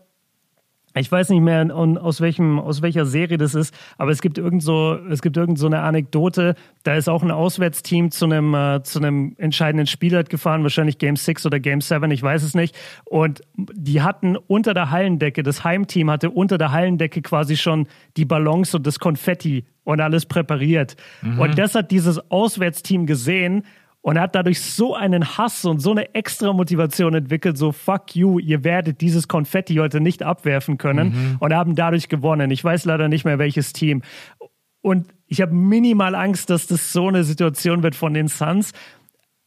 [0.94, 4.62] ich weiß nicht mehr aus welchem aus welcher Serie das ist, aber es gibt irgend
[4.62, 8.82] so es gibt irgend so eine Anekdote, da ist auch ein Auswärtsteam zu einem äh,
[8.82, 12.54] zu einem entscheidenden Spiel halt gefahren, wahrscheinlich Game 6 oder Game 7, ich weiß es
[12.54, 17.86] nicht und die hatten unter der Hallendecke, das Heimteam hatte unter der Hallendecke quasi schon
[18.16, 20.96] die Ballons und das Konfetti und alles präpariert.
[21.22, 21.40] Mhm.
[21.40, 23.64] Und das hat dieses Auswärtsteam gesehen
[24.02, 28.16] und er hat dadurch so einen Hass und so eine extra Motivation entwickelt, so fuck
[28.16, 31.36] you, ihr werdet dieses Konfetti heute nicht abwerfen können mhm.
[31.38, 32.50] und haben dadurch gewonnen.
[32.50, 34.02] Ich weiß leider nicht mehr welches Team.
[34.80, 38.72] Und ich habe minimal Angst, dass das so eine Situation wird von den Suns.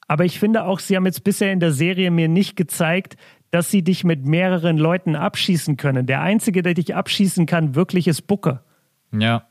[0.08, 3.18] Aber ich finde auch, sie haben jetzt bisher in der Serie mir nicht gezeigt,
[3.52, 6.06] dass sie dich mit mehreren Leuten abschießen können.
[6.06, 8.64] Der einzige, der dich abschießen kann, wirklich ist Booker.
[9.12, 9.48] Ja,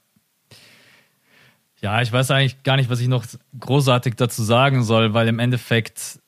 [1.84, 3.26] ja, ich weiß eigentlich gar nicht, was ich noch
[3.60, 6.18] großartig dazu sagen soll, weil im Endeffekt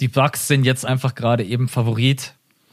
[0.00, 2.32] die Bucks sind jetzt einfach gerade eben Favorit.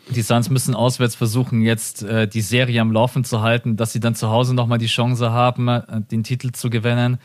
[0.09, 3.99] Die Suns müssen auswärts versuchen, jetzt äh, die Serie am Laufen zu halten, dass sie
[3.99, 7.17] dann zu Hause nochmal die Chance haben, äh, den Titel zu gewinnen.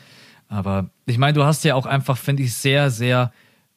[0.49, 3.31] Aber ich meine, du hast ja auch einfach, finde ich, sehr, sehr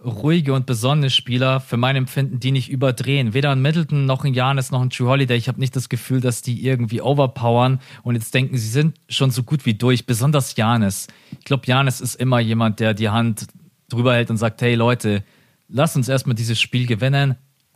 [0.05, 3.35] ruhige und besonnene Spieler, für mein Empfinden, die nicht überdrehen.
[3.35, 5.37] Weder ein Middleton noch ein Janis noch ein True Holiday.
[5.37, 9.31] Ich habe nicht das Gefühl, dass die irgendwie overpowern und jetzt denken, sie sind schon
[9.31, 10.07] so gut wie durch.
[10.07, 11.09] Besonders Janis.
[11.33, 13.47] Ich glaube, Janis ist immer jemand, der die Hand
[13.89, 15.25] drüber hält und sagt, hey Leute,
[15.69, 17.35] lass uns erstmal dieses Spiel gewinnen.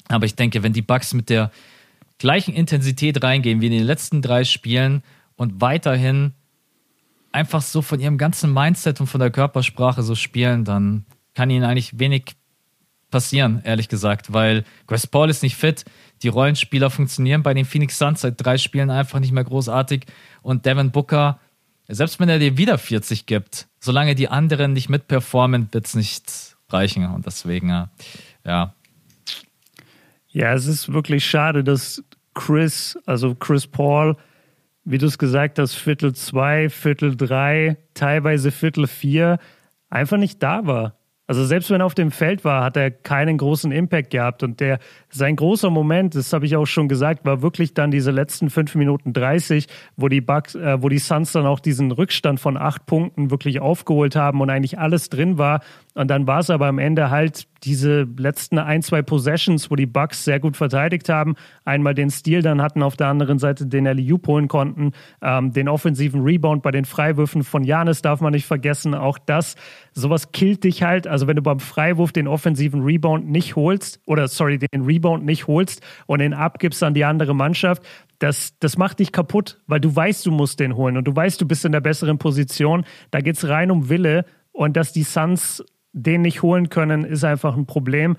[0.08, 1.50] Aber ich denke, wenn die Bucks mit der
[2.18, 5.02] gleichen Intensität reingehen wie in den letzten drei Spielen
[5.34, 6.34] und weiterhin
[7.32, 11.04] einfach so von ihrem ganzen Mindset und von der Körpersprache so spielen, dann
[11.34, 12.36] kann ihnen eigentlich wenig
[13.10, 15.84] passieren, ehrlich gesagt, weil Chris Paul ist nicht fit.
[16.22, 20.06] Die Rollenspieler funktionieren bei den Phoenix Suns seit drei Spielen einfach nicht mehr großartig.
[20.40, 21.38] Und Devin Booker,
[21.86, 26.56] selbst wenn er dir wieder 40 gibt, solange die anderen nicht mitperformen, wird es nicht
[26.70, 27.06] reichen.
[27.06, 27.68] Und deswegen,
[28.44, 28.74] ja.
[30.28, 32.02] Ja, es ist wirklich schade, dass
[32.34, 34.16] Chris, also Chris Paul,
[34.84, 39.38] wie du es gesagt hast, Viertel zwei, Viertel drei, teilweise Viertel vier,
[39.90, 40.96] einfach nicht da war.
[41.28, 44.42] Also selbst wenn er auf dem Feld war, hat er keinen großen Impact gehabt.
[44.42, 48.10] Und der sein großer Moment, das habe ich auch schon gesagt, war wirklich dann diese
[48.10, 52.40] letzten fünf Minuten 30, wo die Bucks, äh, wo die Suns dann auch diesen Rückstand
[52.40, 55.60] von acht Punkten wirklich aufgeholt haben und eigentlich alles drin war.
[55.94, 59.86] Und dann war es aber am Ende halt diese letzten ein, zwei Possessions, wo die
[59.86, 61.34] Bucks sehr gut verteidigt haben.
[61.64, 64.92] Einmal den Stil dann hatten, auf der anderen Seite den LU holen konnten.
[65.20, 68.94] Ähm, den offensiven Rebound bei den Freiwürfen von Janis darf man nicht vergessen.
[68.94, 69.54] Auch das,
[69.92, 71.06] sowas killt dich halt.
[71.06, 75.46] Also wenn du beim Freiwurf den offensiven Rebound nicht holst, oder sorry, den Rebound nicht
[75.46, 77.82] holst und den abgibst an die andere Mannschaft,
[78.18, 81.40] das, das macht dich kaputt, weil du weißt, du musst den holen und du weißt,
[81.40, 82.84] du bist in der besseren Position.
[83.10, 87.24] Da geht es rein um Wille und dass die Suns den nicht holen können, ist
[87.24, 88.16] einfach ein Problem.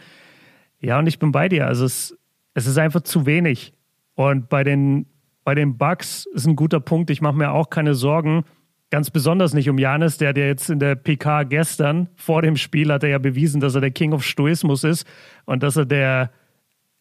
[0.80, 1.68] Ja, und ich bin bei dir.
[1.68, 2.18] Also es,
[2.54, 3.74] es ist einfach zu wenig.
[4.16, 5.08] Und bei den,
[5.44, 7.10] bei den Bucks ist ein guter Punkt.
[7.10, 8.44] Ich mache mir auch keine Sorgen.
[8.92, 12.92] Ganz besonders nicht um Janis, der der jetzt in der PK gestern vor dem Spiel
[12.92, 15.08] hat er ja bewiesen, dass er der King of Stoismus ist
[15.46, 16.30] und dass er der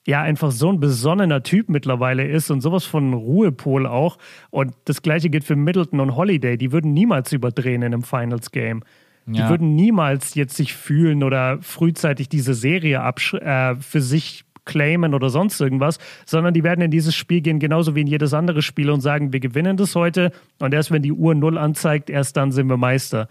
[0.07, 4.19] ja einfach so ein besonnener Typ mittlerweile ist und sowas von Ruhepol auch.
[4.51, 6.57] Und das gleiche gilt für Middleton und Holiday.
[6.57, 8.83] Die würden niemals überdrehen in einem Finals Game.
[9.27, 9.49] Die ja.
[9.49, 15.61] würden niemals jetzt sich fühlen oder frühzeitig diese Serie äh, für sich claimen oder sonst
[15.61, 19.01] irgendwas, sondern die werden in dieses Spiel gehen, genauso wie in jedes andere Spiel und
[19.01, 22.69] sagen, wir gewinnen das heute und erst wenn die Uhr null anzeigt, erst dann sind
[22.69, 23.29] wir Meister.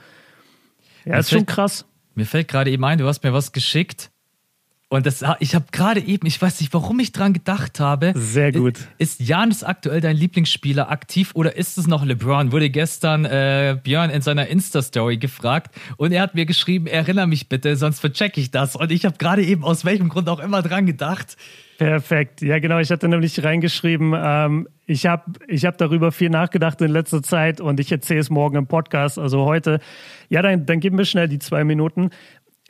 [1.05, 1.85] Ja, mir ist fällt, schon krass.
[2.15, 4.11] Mir fällt gerade eben ein, du hast mir was geschickt
[4.91, 8.11] und das, ich habe gerade eben, ich weiß nicht, warum ich dran gedacht habe.
[8.13, 8.77] Sehr gut.
[8.97, 12.51] Ist Janis aktuell dein Lieblingsspieler aktiv oder ist es noch LeBron?
[12.51, 17.47] Wurde gestern äh, Björn in seiner Insta-Story gefragt und er hat mir geschrieben, erinnere mich
[17.47, 18.75] bitte, sonst vercheck ich das.
[18.75, 21.37] Und ich habe gerade eben aus welchem Grund auch immer dran gedacht.
[21.77, 22.41] Perfekt.
[22.41, 22.77] Ja, genau.
[22.77, 27.61] Ich hatte nämlich reingeschrieben, ähm, ich habe ich hab darüber viel nachgedacht in letzter Zeit
[27.61, 29.79] und ich erzähle es morgen im Podcast, also heute.
[30.29, 32.11] Ja, dann, dann gib mir schnell die zwei Minuten.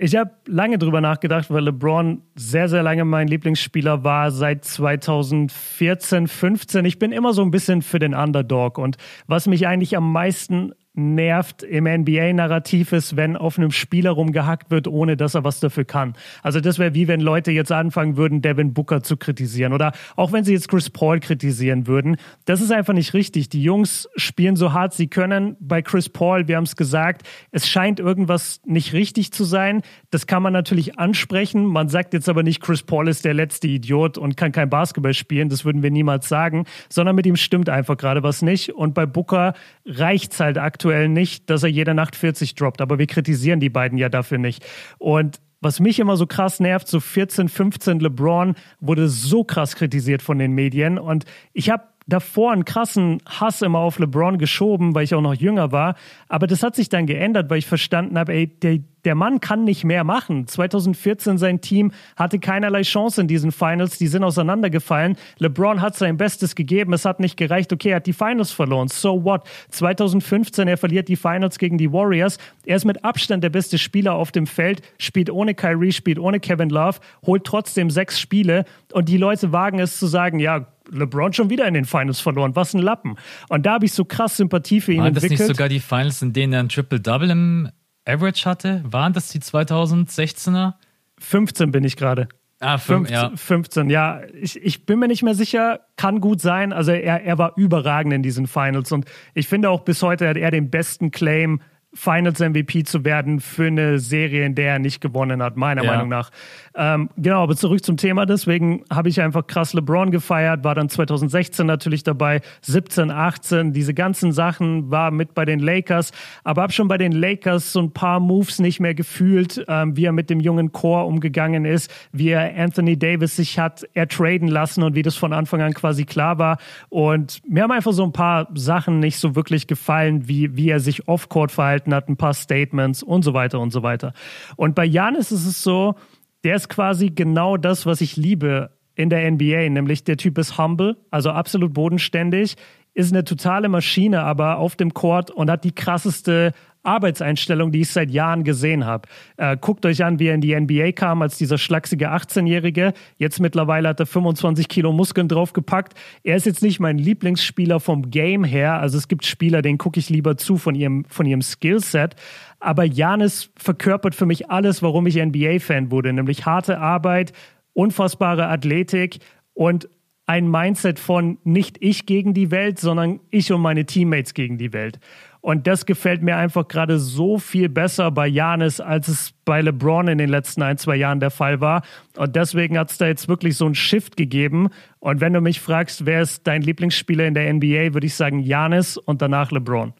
[0.03, 6.27] Ich habe lange drüber nachgedacht, weil LeBron sehr, sehr lange mein Lieblingsspieler war, seit 2014,
[6.27, 6.85] 15.
[6.85, 8.79] Ich bin immer so ein bisschen für den Underdog.
[8.79, 8.97] Und
[9.27, 14.87] was mich eigentlich am meisten nervt im NBA-Narrativ ist, wenn auf einem Spieler rumgehackt wird,
[14.87, 16.15] ohne dass er was dafür kann.
[16.43, 20.33] Also das wäre wie wenn Leute jetzt anfangen würden, Devin Booker zu kritisieren oder auch
[20.33, 22.17] wenn sie jetzt Chris Paul kritisieren würden.
[22.43, 23.47] Das ist einfach nicht richtig.
[23.47, 25.55] Die Jungs spielen so hart sie können.
[25.61, 29.83] Bei Chris Paul, wir haben es gesagt, es scheint irgendwas nicht richtig zu sein.
[30.09, 31.63] Das kann man natürlich ansprechen.
[31.63, 35.13] Man sagt jetzt aber nicht, Chris Paul ist der letzte Idiot und kann kein Basketball
[35.13, 35.47] spielen.
[35.47, 38.73] Das würden wir niemals sagen, sondern mit ihm stimmt einfach gerade was nicht.
[38.73, 39.53] Und bei Booker
[39.85, 43.69] reicht's halt aktuell aktuell nicht, dass er jede Nacht 40 droppt, aber wir kritisieren die
[43.69, 44.65] beiden ja dafür nicht.
[44.97, 50.23] Und was mich immer so krass nervt, so 14, 15 LeBron wurde so krass kritisiert
[50.23, 55.03] von den Medien und ich habe davor einen krassen Hass immer auf LeBron geschoben, weil
[55.03, 55.95] ich auch noch jünger war.
[56.27, 59.63] Aber das hat sich dann geändert, weil ich verstanden habe, ey, der, der Mann kann
[59.63, 60.47] nicht mehr machen.
[60.47, 65.15] 2014 sein Team hatte keinerlei Chance in diesen Finals, die sind auseinandergefallen.
[65.37, 67.71] LeBron hat sein Bestes gegeben, es hat nicht gereicht.
[67.71, 68.87] Okay, er hat die Finals verloren.
[68.87, 69.47] So what?
[69.69, 72.37] 2015 er verliert die Finals gegen die Warriors.
[72.65, 76.39] Er ist mit Abstand der beste Spieler auf dem Feld, spielt ohne Kyrie, spielt ohne
[76.39, 81.33] Kevin Love, holt trotzdem sechs Spiele und die Leute wagen es zu sagen, ja, LeBron
[81.33, 82.55] schon wieder in den Finals verloren.
[82.55, 83.15] Was ein Lappen.
[83.49, 85.39] Und da habe ich so krass Sympathie für ihn Waren entwickelt.
[85.39, 87.69] das nicht sogar die Finals, in denen er ein Triple-Double im
[88.05, 88.83] Average hatte?
[88.85, 90.73] Waren das die 2016er?
[91.19, 92.27] 15 bin ich gerade.
[92.59, 93.31] Ah, 15, ja.
[93.35, 94.21] 15, ja.
[94.39, 96.73] Ich, ich bin mir nicht mehr sicher, kann gut sein.
[96.73, 100.37] Also er, er war überragend in diesen Finals und ich finde auch bis heute hat
[100.37, 101.61] er den besten Claim
[101.93, 105.91] Finals MVP zu werden für eine Serie, in der er nicht gewonnen hat, meiner ja.
[105.91, 106.29] Meinung nach.
[106.73, 108.25] Ähm, genau, aber zurück zum Thema.
[108.25, 113.93] Deswegen habe ich einfach krass LeBron gefeiert, war dann 2016 natürlich dabei, 17, 18, diese
[113.93, 116.11] ganzen Sachen, war mit bei den Lakers,
[116.43, 120.05] aber habe schon bei den Lakers so ein paar Moves nicht mehr gefühlt, ähm, wie
[120.05, 124.83] er mit dem jungen Core umgegangen ist, wie er Anthony Davis sich hat ertraden lassen
[124.83, 126.57] und wie das von Anfang an quasi klar war.
[126.89, 130.79] Und mir haben einfach so ein paar Sachen nicht so wirklich gefallen, wie, wie er
[130.79, 134.13] sich off-court verhalten hat, ein paar Statements und so weiter und so weiter.
[134.55, 135.95] Und bei Janis ist es so,
[136.43, 140.57] der ist quasi genau das, was ich liebe in der NBA, nämlich der Typ ist
[140.57, 142.55] humble, also absolut bodenständig,
[142.93, 146.51] ist eine totale Maschine, aber auf dem Court und hat die krasseste
[146.83, 149.07] Arbeitseinstellung, die ich seit Jahren gesehen habe.
[149.37, 152.93] Äh, guckt euch an, wie er in die NBA kam als dieser schlachsige 18-Jährige.
[153.17, 155.93] Jetzt mittlerweile hat er 25 Kilo Muskeln draufgepackt.
[156.23, 158.79] Er ist jetzt nicht mein Lieblingsspieler vom Game her.
[158.79, 162.15] Also es gibt Spieler, denen gucke ich lieber zu von ihrem, von ihrem Skillset.
[162.59, 167.33] Aber Janis verkörpert für mich alles, warum ich NBA-Fan wurde, nämlich harte Arbeit,
[167.73, 169.19] unfassbare Athletik
[169.53, 169.89] und
[170.27, 174.71] ein Mindset von nicht ich gegen die Welt, sondern ich und meine Teammates gegen die
[174.71, 174.99] Welt.
[175.41, 180.07] Und das gefällt mir einfach gerade so viel besser bei Janis, als es bei LeBron
[180.07, 181.81] in den letzten ein, zwei Jahren der Fall war.
[182.15, 184.69] Und deswegen hat es da jetzt wirklich so einen Shift gegeben.
[184.99, 188.39] Und wenn du mich fragst, wer ist dein Lieblingsspieler in der NBA, würde ich sagen
[188.39, 189.93] Janis und danach LeBron.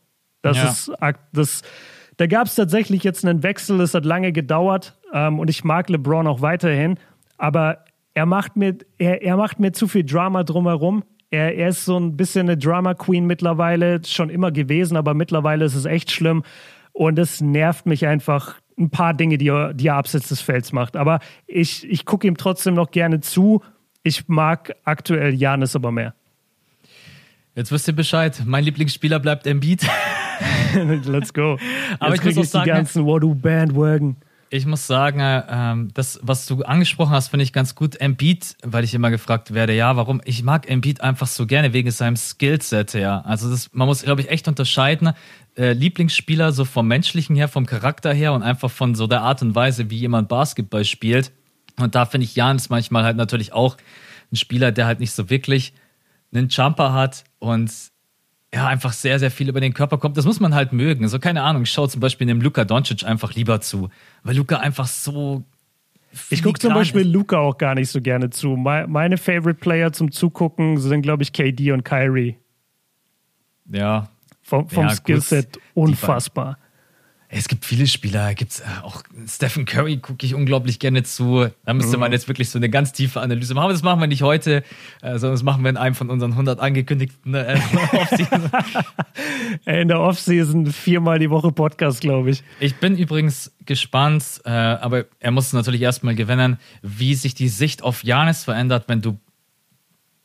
[0.44, 0.70] Das ja.
[0.70, 0.92] ist
[1.34, 1.62] das.
[2.18, 5.90] Da gab es tatsächlich jetzt einen Wechsel, es hat lange gedauert ähm, und ich mag
[5.90, 7.00] LeBron auch weiterhin,
[7.38, 11.04] aber er macht mir, er, er macht mir zu viel Drama drumherum.
[11.32, 15.66] Er, er ist so ein bisschen eine Drama Queen mittlerweile, schon immer gewesen, aber mittlerweile
[15.66, 16.44] ist es echt schlimm.
[16.92, 20.74] Und es nervt mich einfach ein paar Dinge, die er, die er abseits des Felds
[20.74, 20.98] macht.
[20.98, 23.64] Aber ich, ich gucke ihm trotzdem noch gerne zu.
[24.04, 26.14] Ich mag aktuell Janis aber mehr.
[27.56, 28.42] Jetzt wisst ihr Bescheid.
[28.46, 29.88] Mein Lieblingsspieler bleibt Embiid.
[31.06, 31.58] Let's go.
[32.00, 34.18] Aber Jetzt ich muss auch sagen, die ganzen Wadu Bandwagon
[34.54, 37.96] ich muss sagen, ähm, das, was du angesprochen hast, finde ich ganz gut.
[37.96, 40.22] Embiid, weil ich immer gefragt werde, ja, warum?
[40.26, 43.22] Ich mag Embiid einfach so gerne wegen seinem Skillset, ja.
[43.22, 45.14] Also das, man muss, glaube ich, echt unterscheiden.
[45.56, 49.42] Äh, Lieblingsspieler so vom menschlichen her, vom Charakter her und einfach von so der Art
[49.42, 51.32] und Weise, wie jemand Basketball spielt.
[51.80, 53.78] Und da finde ich Jan ist manchmal halt natürlich auch
[54.34, 55.74] ein Spieler, der halt nicht so wirklich
[56.34, 57.72] einen Jumper hat und
[58.54, 60.18] ja, einfach sehr, sehr viel über den Körper kommt.
[60.18, 61.08] Das muss man halt mögen.
[61.08, 63.90] So, keine Ahnung, ich schaue zum Beispiel dem Luka Doncic einfach lieber zu,
[64.24, 65.44] weil Luka einfach so.
[66.30, 67.14] Ich gucke zum Beispiel ist.
[67.14, 68.58] Luca auch gar nicht so gerne zu.
[68.58, 72.36] Meine Favorite Player zum Zugucken sind, glaube ich, KD und Kyrie.
[73.72, 74.10] Ja.
[74.42, 76.58] Vom, vom ja, Skillset unfassbar.
[77.34, 81.48] Es gibt viele Spieler, gibt es äh, auch Stephen Curry gucke ich unglaublich gerne zu.
[81.66, 82.14] Da müsste man mhm.
[82.14, 83.64] jetzt wirklich so eine ganz tiefe Analyse machen.
[83.64, 84.64] Aber das machen wir nicht heute,
[85.02, 87.58] äh, sondern das machen wir in einem von unseren 100 angekündigten äh,
[87.94, 88.52] Offseason.
[89.66, 92.44] in der Offseason viermal die Woche Podcast, glaube ich.
[92.60, 97.82] Ich bin übrigens gespannt, äh, aber er muss natürlich erstmal gewinnen, wie sich die Sicht
[97.82, 99.18] auf Janis verändert, wenn du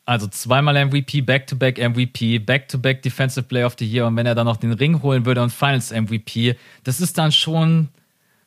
[0.06, 4.46] also zweimal MVP, Back-to-Back MVP, Back-to-Back Defensive Player of the Year und wenn er dann
[4.46, 7.88] noch den Ring holen würde und Finals MVP, das ist dann schon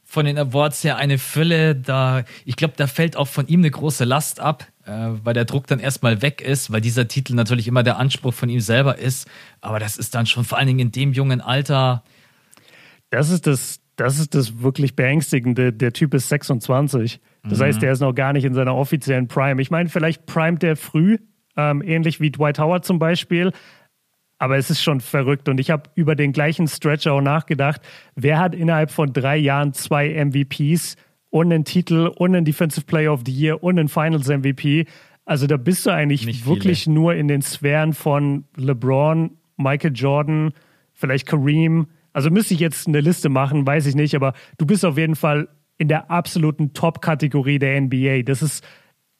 [0.06, 1.76] von den Awards her eine Fülle.
[1.76, 4.92] Da, ich glaube, da fällt auch von ihm eine große Last ab, äh,
[5.24, 8.50] weil der Druck dann erstmal weg ist, weil dieser Titel natürlich immer der Anspruch von
[8.50, 9.28] ihm selber ist.
[9.62, 12.04] Aber das ist dann schon vor allen Dingen in dem jungen Alter.
[13.12, 15.74] Das ist das, das ist das wirklich Beängstigende.
[15.74, 17.20] Der Typ ist 26.
[17.44, 17.64] Das mhm.
[17.64, 19.62] heißt, der ist noch gar nicht in seiner offiziellen Prime.
[19.62, 21.18] Ich meine, vielleicht primet der früh,
[21.60, 23.52] ähm, ähnlich wie Dwight Howard zum Beispiel.
[24.38, 27.82] Aber es ist schon verrückt und ich habe über den gleichen Stretch auch nachgedacht.
[28.16, 30.96] Wer hat innerhalb von drei Jahren zwei MVPs
[31.30, 34.86] und einen Titel und einen Defensive Player of the Year und einen Finals MVP?
[35.26, 40.54] Also da bist du eigentlich wirklich nur in den Sphären von LeBron, Michael Jordan,
[40.94, 41.88] vielleicht Kareem.
[42.14, 45.16] Also müsste ich jetzt eine Liste machen, weiß ich nicht, aber du bist auf jeden
[45.16, 48.24] Fall in der absoluten Top-Kategorie der NBA.
[48.24, 48.66] Das ist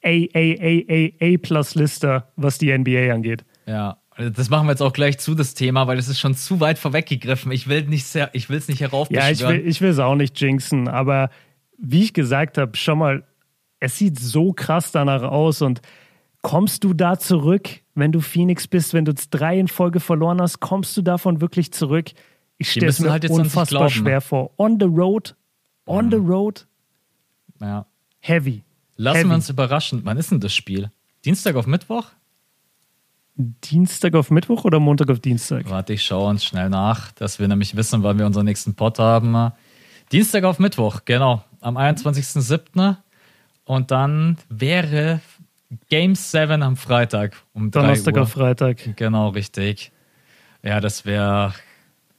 [0.04, 3.44] A, A, A, A, A-Plus-Liste, was die NBA angeht.
[3.66, 6.60] Ja, das machen wir jetzt auch gleich zu, das Thema, weil es ist schon zu
[6.60, 7.52] weit vorweggegriffen.
[7.52, 9.56] Ich will nicht sehr, ich will es nicht heraufbeschwören.
[9.56, 11.30] Ja, ich will, es auch nicht jinxen, aber
[11.78, 13.24] wie ich gesagt habe, schau mal,
[13.80, 15.82] es sieht so krass danach aus und
[16.42, 20.42] kommst du da zurück, wenn du Phoenix bist, wenn du jetzt drei in Folge verloren
[20.42, 22.12] hast, kommst du davon wirklich zurück?
[22.58, 24.52] Ich stelle es mir halt unfassbar schwer vor.
[24.58, 25.36] On the road,
[25.86, 26.12] on mhm.
[26.12, 26.68] the road,
[27.62, 27.86] ja.
[28.20, 28.64] heavy.
[29.00, 29.30] Lassen Heavy.
[29.30, 30.02] wir uns überraschen.
[30.04, 30.92] Wann ist denn das Spiel?
[31.24, 32.08] Dienstag auf Mittwoch?
[33.38, 35.70] Dienstag auf Mittwoch oder Montag auf Dienstag?
[35.70, 39.00] Warte, ich schaue uns schnell nach, dass wir nämlich wissen, wann wir unseren nächsten Pod
[39.00, 39.54] haben.
[40.12, 41.46] Dienstag auf Mittwoch, genau.
[41.62, 42.98] Am 21.07.
[43.64, 45.22] Und dann wäre
[45.90, 48.98] Game 7 am Freitag um Donnerstag auf Freitag.
[48.98, 49.94] Genau, richtig.
[50.62, 51.54] Ja, das wäre.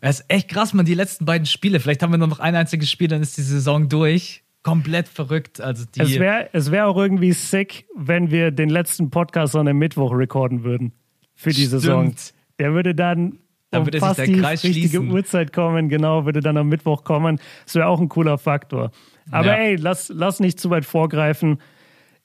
[0.00, 1.78] Es ist echt krass, man, die letzten beiden Spiele.
[1.78, 5.60] Vielleicht haben wir nur noch ein einziges Spiel, dann ist die Saison durch komplett verrückt.
[5.60, 9.68] Also die es wäre es wär auch irgendwie sick, wenn wir den letzten Podcast an
[9.68, 10.92] einem Mittwoch recorden würden
[11.34, 11.70] für die Stimmt.
[11.70, 12.14] Saison.
[12.58, 13.38] Der würde dann
[13.70, 15.10] dann würde um fast die richtige schließen.
[15.10, 17.40] Uhrzeit kommen, genau, würde dann am Mittwoch kommen.
[17.64, 18.90] Das wäre auch ein cooler Faktor.
[19.30, 19.54] Aber ja.
[19.54, 21.58] ey, lass, lass nicht zu weit vorgreifen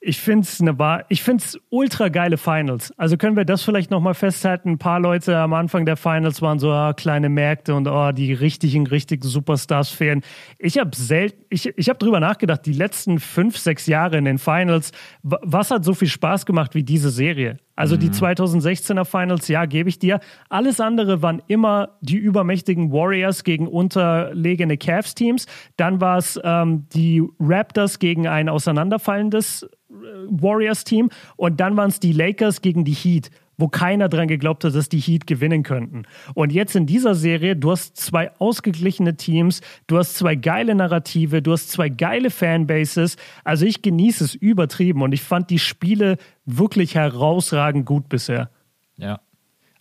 [0.05, 2.93] ich finde es eine ich finde es ultra geile Finals.
[2.97, 4.69] Also können wir das vielleicht nochmal festhalten?
[4.69, 8.31] Ein paar Leute am Anfang der Finals waren so ah, kleine Märkte und oh, die
[8.31, 10.21] richtigen, richtigen Superstars fehlen.
[10.59, 14.37] Ich habe selten, ich, ich habe drüber nachgedacht, die letzten fünf, sechs Jahre in den
[14.37, 14.91] Finals,
[15.23, 17.57] was hat so viel Spaß gemacht wie diese Serie?
[17.75, 17.99] Also mhm.
[17.99, 20.19] die 2016er Finals, ja, gebe ich dir.
[20.49, 25.45] Alles andere waren immer die übermächtigen Warriors gegen unterlegene Cavs-Teams.
[25.77, 29.95] Dann war es ähm, die Raptors gegen ein auseinanderfallendes äh,
[30.27, 31.09] Warriors-Team.
[31.35, 33.29] Und dann waren es die Lakers gegen die Heat.
[33.57, 36.03] Wo keiner dran geglaubt hat, dass die Heat gewinnen könnten.
[36.33, 41.41] Und jetzt in dieser Serie, du hast zwei ausgeglichene Teams, du hast zwei geile Narrative,
[41.41, 43.17] du hast zwei geile Fanbases.
[43.43, 48.49] Also ich genieße es übertrieben und ich fand die Spiele wirklich herausragend gut bisher.
[48.97, 49.19] Ja.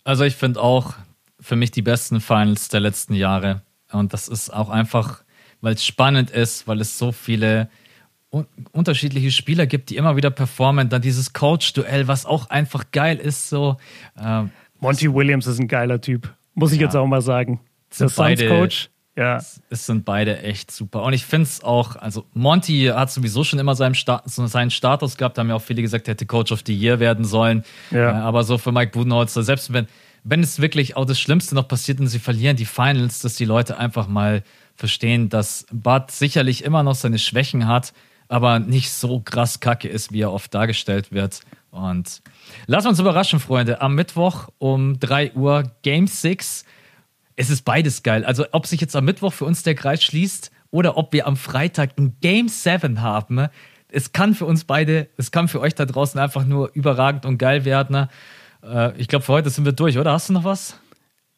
[0.03, 0.93] Also ich finde auch
[1.39, 3.61] für mich die besten Finals der letzten Jahre.
[3.91, 5.23] Und das ist auch einfach,
[5.61, 7.69] weil es spannend ist, weil es so viele
[8.71, 10.89] unterschiedliche Spieler gibt, die immer wieder performen.
[10.89, 13.49] Dann dieses Coach-Duell, was auch einfach geil ist.
[13.49, 13.77] So,
[14.19, 14.43] äh,
[14.79, 17.59] Monty Williams ist ein geiler Typ, muss ich ja, jetzt auch mal sagen.
[17.99, 18.89] Der Suns-Coach.
[19.17, 19.37] Ja.
[19.69, 21.03] Es sind beide echt super.
[21.03, 25.15] Und ich finde es auch, also Monty hat sowieso schon immer seinen, Sta seinen Status
[25.15, 27.63] gehabt, haben ja auch viele gesagt, er hätte Coach of the Year werden sollen.
[27.91, 28.09] Ja.
[28.09, 29.87] Äh, aber so für Mike Budenholzer, selbst wenn,
[30.25, 33.45] wenn es wirklich auch das Schlimmste noch passiert und sie verlieren die Finals, dass die
[33.45, 34.43] Leute einfach mal
[34.75, 37.93] verstehen, dass Bud sicherlich immer noch seine Schwächen hat,
[38.27, 41.41] aber nicht so krass kacke ist, wie er oft dargestellt wird.
[41.71, 42.21] Und
[42.67, 43.81] lass uns überraschen, Freunde.
[43.81, 46.63] Am Mittwoch um 3 Uhr Game 6.
[47.35, 48.23] Es ist beides geil.
[48.23, 51.35] Also, ob sich jetzt am Mittwoch für uns der Kreis schließt oder ob wir am
[51.35, 53.49] Freitag ein Game 7 haben,
[53.89, 57.37] es kann für uns beide, es kann für euch da draußen einfach nur überragend und
[57.37, 58.07] geil werden.
[58.63, 60.11] Äh, ich glaube, für heute sind wir durch, oder?
[60.11, 60.79] Hast du noch was?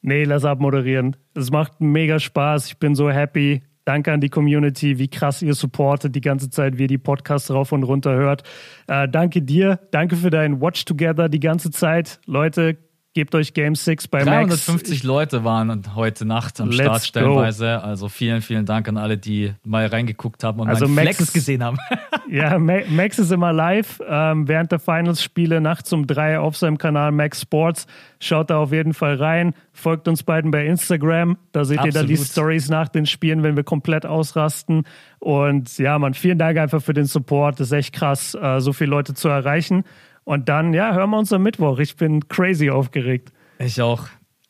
[0.02, 1.16] Nee, lass abmoderieren.
[1.34, 2.68] Es macht mega Spaß.
[2.68, 3.64] Ich bin so happy.
[3.88, 7.50] Danke an die Community, wie krass ihr supportet die ganze Zeit, wie ihr die Podcasts
[7.50, 8.44] rauf und runter hört.
[8.88, 12.20] Äh, danke dir, danke für dein Watch Together die ganze Zeit.
[12.26, 12.76] Leute,
[13.18, 15.04] Gebt euch Game 6 bei 350 Max.
[15.04, 17.84] Leute waren heute Nacht am Let's Start stellenweise.
[17.84, 21.64] Also vielen, vielen Dank an alle, die mal reingeguckt haben und also Max ist, gesehen
[21.64, 21.80] haben.
[22.30, 27.12] ja, Max ist immer live ähm, während der Finals-Spiele nachts um drei auf seinem Kanal
[27.12, 27.88] Max Sports.
[28.20, 29.56] Schaut da auf jeden Fall rein.
[29.74, 31.38] Folgt uns beiden bei Instagram.
[31.54, 31.96] Da seht Absolut.
[31.96, 34.84] ihr dann die Stories nach den Spielen, wenn wir komplett ausrasten.
[35.18, 37.60] Und ja, man, vielen Dank einfach für den Support.
[37.60, 39.86] Das ist echt krass, äh, so viele Leute zu erreichen.
[40.28, 41.80] Und dann, ja, hören wir uns am Mittwoch.
[41.80, 43.32] Ich bin crazy aufgeregt.
[43.60, 44.08] Ich auch.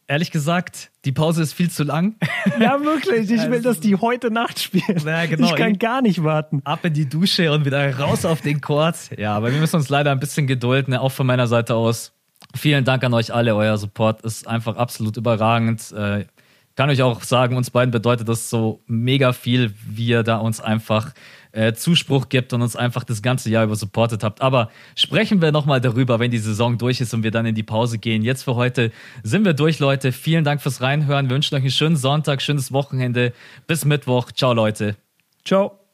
[0.07, 2.15] Ehrlich gesagt, die Pause ist viel zu lang.
[2.59, 3.29] Ja, wirklich.
[3.29, 4.99] Ich will, dass die heute Nacht spielen.
[5.05, 5.45] Ja, genau.
[5.45, 6.61] Ich kann gar nicht warten.
[6.63, 8.95] Ab in die Dusche und wieder raus auf den Court.
[9.17, 12.13] Ja, aber wir müssen uns leider ein bisschen gedulden, auch von meiner Seite aus.
[12.55, 13.55] Vielen Dank an euch alle.
[13.55, 15.91] Euer Support ist einfach absolut überragend.
[15.91, 16.25] Äh,
[16.75, 20.59] kann euch auch sagen, uns beiden bedeutet das so mega viel, wie ihr da uns
[20.59, 21.13] einfach
[21.57, 24.41] äh, Zuspruch gibt und uns einfach das ganze Jahr über supportet habt.
[24.41, 27.63] Aber sprechen wir nochmal darüber, wenn die Saison durch ist und wir dann in die
[27.63, 28.21] Pause gehen.
[28.21, 28.91] Jetzt für heute
[29.23, 30.11] sind wir durch, Leute.
[30.11, 31.29] Vielen Dank fürs Reinhören.
[31.29, 33.33] Wir wünschen euch einen schönen Sonntag, schönes Wochenende.
[33.65, 34.31] Bis Mittwoch.
[34.31, 34.95] Ciao, Leute.
[35.43, 35.86] Ciao.